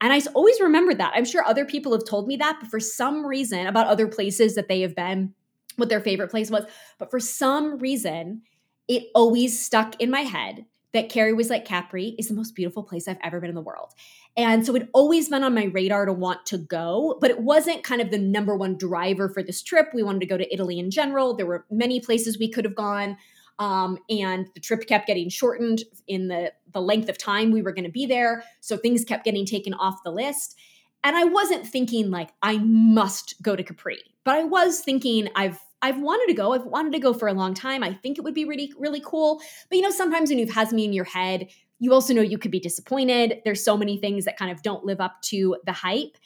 [0.00, 1.12] And I always remembered that.
[1.14, 4.56] I'm sure other people have told me that, but for some reason, about other places
[4.56, 5.32] that they have been,
[5.76, 6.64] what their favorite place was.
[6.98, 8.42] But for some reason,
[8.88, 12.82] it always stuck in my head that Carrie was like, Capri is the most beautiful
[12.82, 13.94] place I've ever been in the world.
[14.36, 17.84] And so it always been on my radar to want to go, but it wasn't
[17.84, 19.88] kind of the number one driver for this trip.
[19.94, 21.34] We wanted to go to Italy in general.
[21.34, 23.16] There were many places we could have gone.
[23.58, 27.72] Um, and the trip kept getting shortened in the, the length of time we were
[27.72, 28.44] going to be there.
[28.60, 30.58] So things kept getting taken off the list.
[31.04, 35.58] And I wasn't thinking like I must go to Capri, but I was thinking I've
[35.82, 36.52] I've wanted to go.
[36.52, 37.82] I've wanted to go for a long time.
[37.82, 39.42] I think it would be really, really cool.
[39.68, 41.48] But you know, sometimes when you've had me in your head,
[41.80, 43.42] you also know you could be disappointed.
[43.44, 46.16] There's so many things that kind of don't live up to the hype.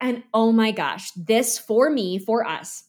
[0.00, 2.84] And oh my gosh, this for me, for us,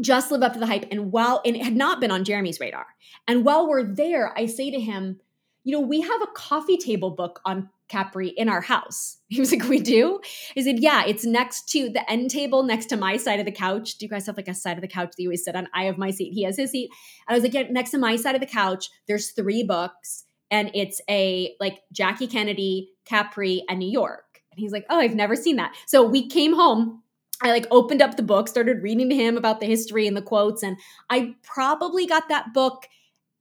[0.00, 0.86] just live up to the hype.
[0.90, 2.86] And while and it had not been on Jeremy's radar.
[3.28, 5.20] And while we're there, I say to him,
[5.62, 9.18] you know, we have a coffee table book on Capri in our house.
[9.30, 10.20] He was like, We do?
[10.54, 13.52] He said, Yeah, it's next to the end table, next to my side of the
[13.52, 13.98] couch.
[13.98, 15.68] Do you guys have like a side of the couch that you always sit on?
[15.74, 16.32] I have my seat.
[16.32, 16.90] He has his seat.
[17.28, 20.24] And I was like, Yeah, next to my side of the couch, there's three books,
[20.50, 24.42] and it's a like Jackie Kennedy, Capri, and New York.
[24.50, 25.74] And he's like, Oh, I've never seen that.
[25.86, 27.02] So we came home.
[27.42, 30.22] I like opened up the book, started reading to him about the history and the
[30.22, 30.76] quotes, and
[31.08, 32.86] I probably got that book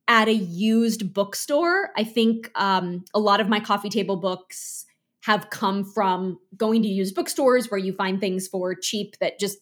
[0.10, 1.92] at a used bookstore.
[1.96, 4.86] I think um, a lot of my coffee table books
[5.24, 9.60] have come from going to used bookstores where you find things for cheap that just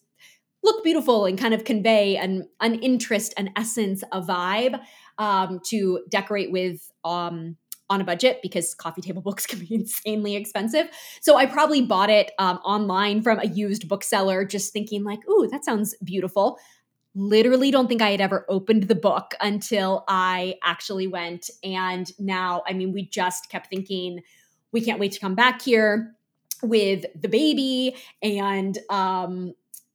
[0.64, 4.80] look beautiful and kind of convey an, an interest, an essence, a vibe
[5.18, 7.56] um, to decorate with um,
[7.90, 10.88] on a budget because coffee table books can be insanely expensive.
[11.20, 15.46] So I probably bought it um, online from a used bookseller, just thinking like, "Ooh,
[15.50, 16.58] that sounds beautiful."
[17.14, 21.50] Literally don't think I had ever opened the book until I actually went.
[21.64, 24.22] And now, I mean, we just kept thinking,
[24.72, 26.14] we can't wait to come back here
[26.62, 29.54] with the baby and um,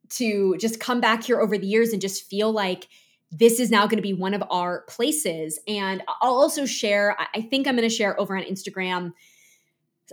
[0.10, 2.88] to just come back here over the years and just feel like
[3.32, 5.60] this is now going to be one of our places.
[5.68, 9.14] And I'll also share, I think I'm going to share over on Instagram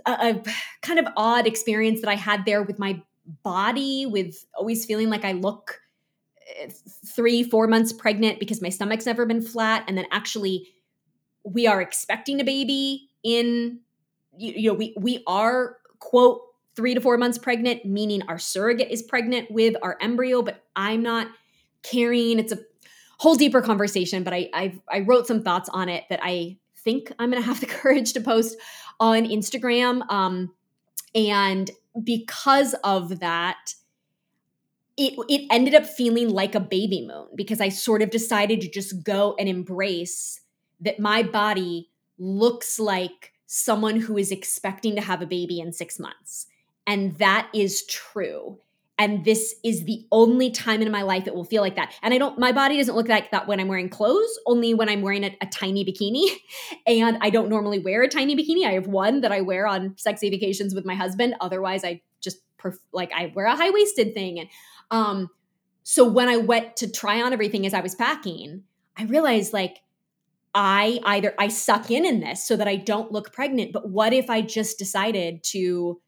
[0.05, 0.43] a, a
[0.81, 3.01] kind of odd experience that I had there with my
[3.43, 5.80] body, with always feeling like I look
[7.05, 9.83] three, four months pregnant because my stomach's never been flat.
[9.87, 10.67] And then actually,
[11.43, 13.79] we are expecting a baby in,
[14.37, 16.41] you, you know, we, we are, quote,
[16.75, 21.03] three to four months pregnant, meaning our surrogate is pregnant with our embryo, but I'm
[21.03, 21.27] not
[21.83, 22.39] carrying.
[22.39, 22.59] It's a
[23.19, 27.11] whole deeper conversation, but I i I wrote some thoughts on it that I think
[27.19, 28.57] I'm going to have the courage to post
[28.99, 30.09] on Instagram.
[30.09, 30.53] Um,
[31.13, 31.69] and
[32.03, 33.73] because of that,
[35.07, 38.69] it it ended up feeling like a baby moon because I sort of decided to
[38.69, 40.41] just go and embrace
[40.79, 45.99] that my body looks like someone who is expecting to have a baby in 6
[45.99, 46.47] months.
[46.87, 48.57] And that is true.
[49.01, 51.91] And this is the only time in my life it will feel like that.
[52.03, 54.89] And I don't, my body doesn't look like that when I'm wearing clothes, only when
[54.89, 56.27] I'm wearing a, a tiny bikini.
[56.85, 58.65] And I don't normally wear a tiny bikini.
[58.65, 61.35] I have one that I wear on sexy vacations with my husband.
[61.41, 64.39] Otherwise, I just perf- like I wear a high waisted thing.
[64.39, 64.49] And
[64.91, 65.29] um,
[65.83, 68.63] so when I went to try on everything as I was packing,
[68.97, 69.79] I realized like
[70.53, 74.13] I either I suck in in this so that I don't look pregnant, but what
[74.13, 75.99] if I just decided to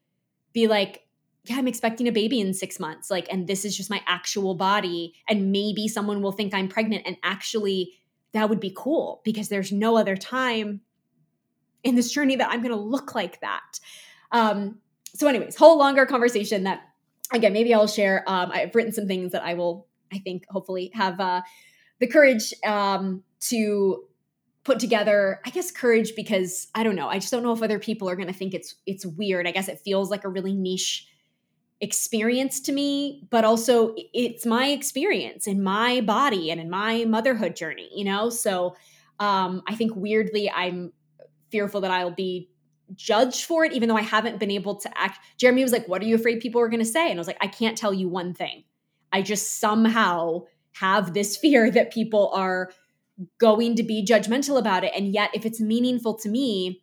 [0.52, 1.00] be like
[1.46, 4.54] yeah, I'm expecting a baby in 6 months like and this is just my actual
[4.54, 7.92] body and maybe someone will think I'm pregnant and actually
[8.32, 10.80] that would be cool because there's no other time
[11.82, 13.78] in this journey that I'm going to look like that.
[14.32, 14.78] Um
[15.14, 16.80] so anyways, whole longer conversation that
[17.34, 18.24] again, maybe I'll share.
[18.26, 21.42] Um, I've written some things that I will, I think, hopefully have uh,
[22.00, 24.04] the courage um, to
[24.64, 25.40] put together.
[25.44, 27.08] I guess courage because I don't know.
[27.08, 29.46] I just don't know if other people are going to think it's it's weird.
[29.46, 31.06] I guess it feels like a really niche
[31.80, 37.56] experience to me, but also it's my experience in my body and in my motherhood
[37.56, 37.90] journey.
[37.94, 38.76] You know, so
[39.20, 40.92] um, I think weirdly, I'm
[41.50, 42.48] fearful that I'll be
[42.94, 45.18] judged for it, even though I haven't been able to act.
[45.36, 47.10] Jeremy was like, What are you afraid people are going to say?
[47.10, 48.64] And I was like, I can't tell you one thing.
[49.12, 52.70] I just somehow have this fear that people are
[53.38, 54.92] going to be judgmental about it.
[54.94, 56.82] And yet, if it's meaningful to me,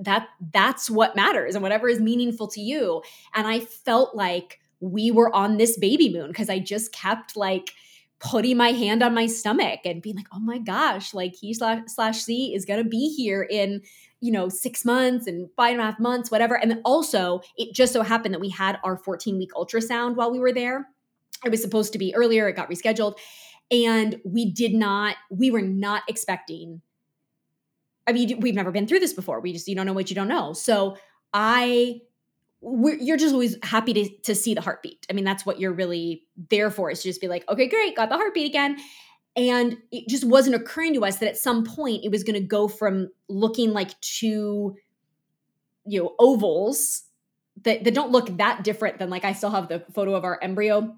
[0.00, 3.02] that that's what matters and whatever is meaningful to you
[3.34, 7.72] and i felt like we were on this baby moon because i just kept like
[8.20, 11.82] putting my hand on my stomach and being like oh my gosh like he slash,
[11.86, 13.82] slash c is gonna be here in
[14.24, 16.54] you know, six months and five and a half months, whatever.
[16.54, 20.38] And also, it just so happened that we had our 14 week ultrasound while we
[20.38, 20.88] were there.
[21.44, 23.18] It was supposed to be earlier, it got rescheduled.
[23.70, 26.80] And we did not, we were not expecting.
[28.06, 29.40] I mean, we've never been through this before.
[29.40, 30.54] We just, you don't know what you don't know.
[30.54, 30.96] So
[31.34, 32.00] I
[32.62, 35.06] you're just always happy to, to see the heartbeat.
[35.10, 37.94] I mean, that's what you're really there for is to just be like, okay, great,
[37.94, 38.78] got the heartbeat again.
[39.36, 42.46] And it just wasn't occurring to us that at some point it was going to
[42.46, 44.76] go from looking like two,
[45.84, 47.02] you know, ovals
[47.62, 50.38] that, that don't look that different than like I still have the photo of our
[50.40, 50.96] embryo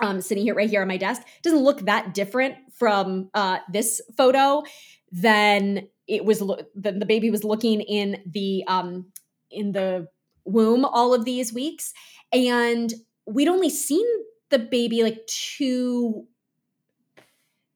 [0.00, 1.22] um, sitting here right here on my desk.
[1.22, 4.62] It doesn't look that different from uh, this photo.
[5.10, 9.06] Then it was lo- the, the baby was looking in the um,
[9.50, 10.08] in the
[10.44, 11.92] womb all of these weeks,
[12.32, 12.92] and
[13.26, 14.06] we'd only seen
[14.50, 16.26] the baby like two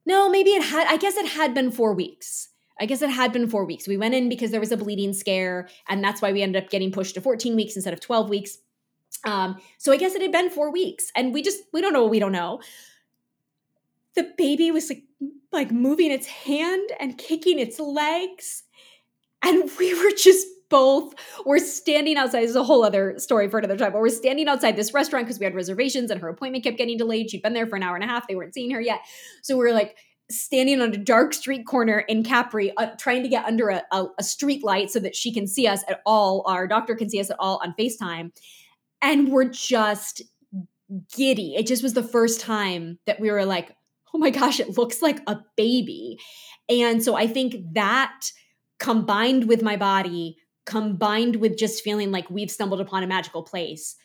[0.07, 2.49] no, maybe it had, I guess it had been four weeks.
[2.81, 3.89] I guess it had been four weeks.
[3.89, 6.71] We went in because there was a bleeding scare, and that's why we ended up
[6.71, 8.59] getting pushed to 14 weeks instead of 12 weeks.
[9.25, 12.07] Um, so I guess it had been four weeks, and we just we don't know
[12.07, 12.61] we don't know.
[14.15, 15.05] The baby was like
[15.53, 18.65] like moving its hand and kicking its legs,
[19.43, 21.15] and we were just both
[21.45, 22.43] we're standing outside.
[22.43, 25.27] This is a whole other story for another time, but we're standing outside this restaurant
[25.27, 27.31] because we had reservations and her appointment kept getting delayed.
[27.31, 28.27] She'd been there for an hour and a half.
[28.27, 29.01] They weren't seeing her yet.
[29.43, 29.97] So we are like
[30.31, 34.07] standing on a dark street corner in Capri, uh, trying to get under a, a,
[34.19, 36.43] a street light so that she can see us at all.
[36.47, 38.33] Our doctor can see us at all on FaceTime.
[39.01, 40.23] And we're just
[41.15, 41.55] giddy.
[41.55, 43.77] It just was the first time that we were like,
[44.15, 46.19] oh my gosh, it looks like a baby.
[46.69, 48.31] And so I think that
[48.79, 53.97] combined with my body combined with just feeling like we've stumbled upon a magical place,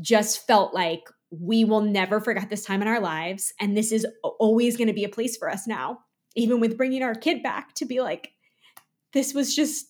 [0.00, 3.52] just felt like we will never forget this time in our lives.
[3.58, 6.00] And this is always going to be a place for us now,
[6.36, 8.32] even with bringing our kid back to be like,
[9.12, 9.86] this was just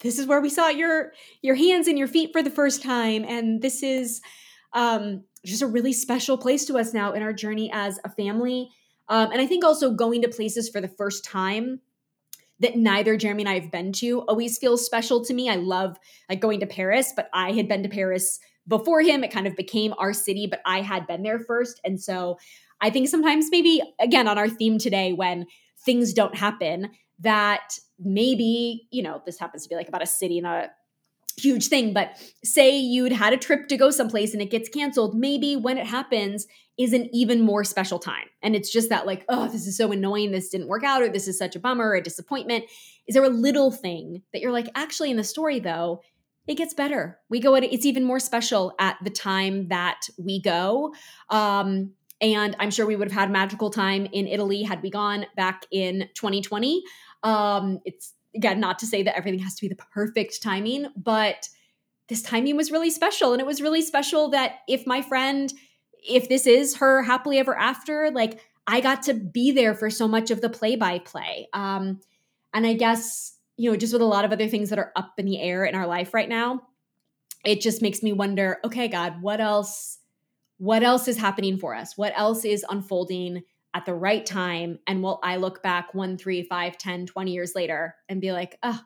[0.00, 3.24] this is where we saw your your hands and your feet for the first time
[3.26, 4.20] and this is
[4.72, 8.68] um just a really special place to us now in our journey as a family
[9.08, 11.80] um, and i think also going to places for the first time
[12.60, 15.48] that neither Jeremy and I have been to always feels special to me.
[15.48, 15.96] I love
[16.28, 19.22] like going to Paris, but I had been to Paris before him.
[19.22, 21.80] It kind of became our city, but I had been there first.
[21.84, 22.38] And so
[22.80, 25.46] I think sometimes maybe again on our theme today when
[25.84, 26.90] things don't happen
[27.20, 30.70] that maybe, you know, this happens to be like about a city, not a
[31.36, 35.14] huge thing, but say you'd had a trip to go someplace and it gets canceled,
[35.14, 36.46] maybe when it happens
[36.78, 38.26] is an even more special time.
[38.42, 41.08] And it's just that, like, oh, this is so annoying, this didn't work out, or
[41.08, 42.64] this is such a bummer, or a disappointment.
[43.06, 46.02] Is there a little thing that you're like, actually, in the story, though,
[46.46, 47.18] it gets better.
[47.28, 50.94] We go at it, it's even more special at the time that we go.
[51.30, 55.26] Um, and I'm sure we would have had magical time in Italy had we gone
[55.36, 56.82] back in 2020.
[57.22, 61.48] Um, it's again, not to say that everything has to be the perfect timing, but
[62.08, 63.32] this timing was really special.
[63.32, 65.52] And it was really special that if my friend,
[66.08, 70.06] if this is her happily ever after, like I got to be there for so
[70.06, 71.48] much of the play by play.
[71.52, 72.00] Um,
[72.54, 75.14] and I guess, you know, just with a lot of other things that are up
[75.18, 76.62] in the air in our life right now,
[77.44, 79.98] it just makes me wonder okay, God, what else?
[80.58, 81.96] What else is happening for us?
[81.96, 83.42] What else is unfolding?
[83.76, 87.52] At the right time and will i look back one three five ten 20 years
[87.54, 88.80] later and be like oh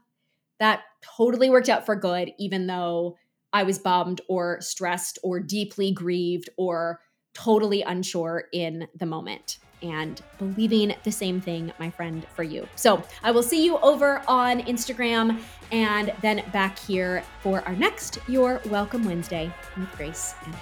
[0.58, 0.80] that
[1.16, 3.16] totally worked out for good even though
[3.52, 6.98] i was bummed or stressed or deeply grieved or
[7.34, 12.68] totally unsure in the moment and believing the same thing, my friend, for you.
[12.76, 15.40] So I will see you over on Instagram
[15.72, 20.54] and then back here for our next Your Welcome Wednesday with Grace and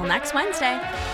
[0.00, 1.09] Till next Wednesday.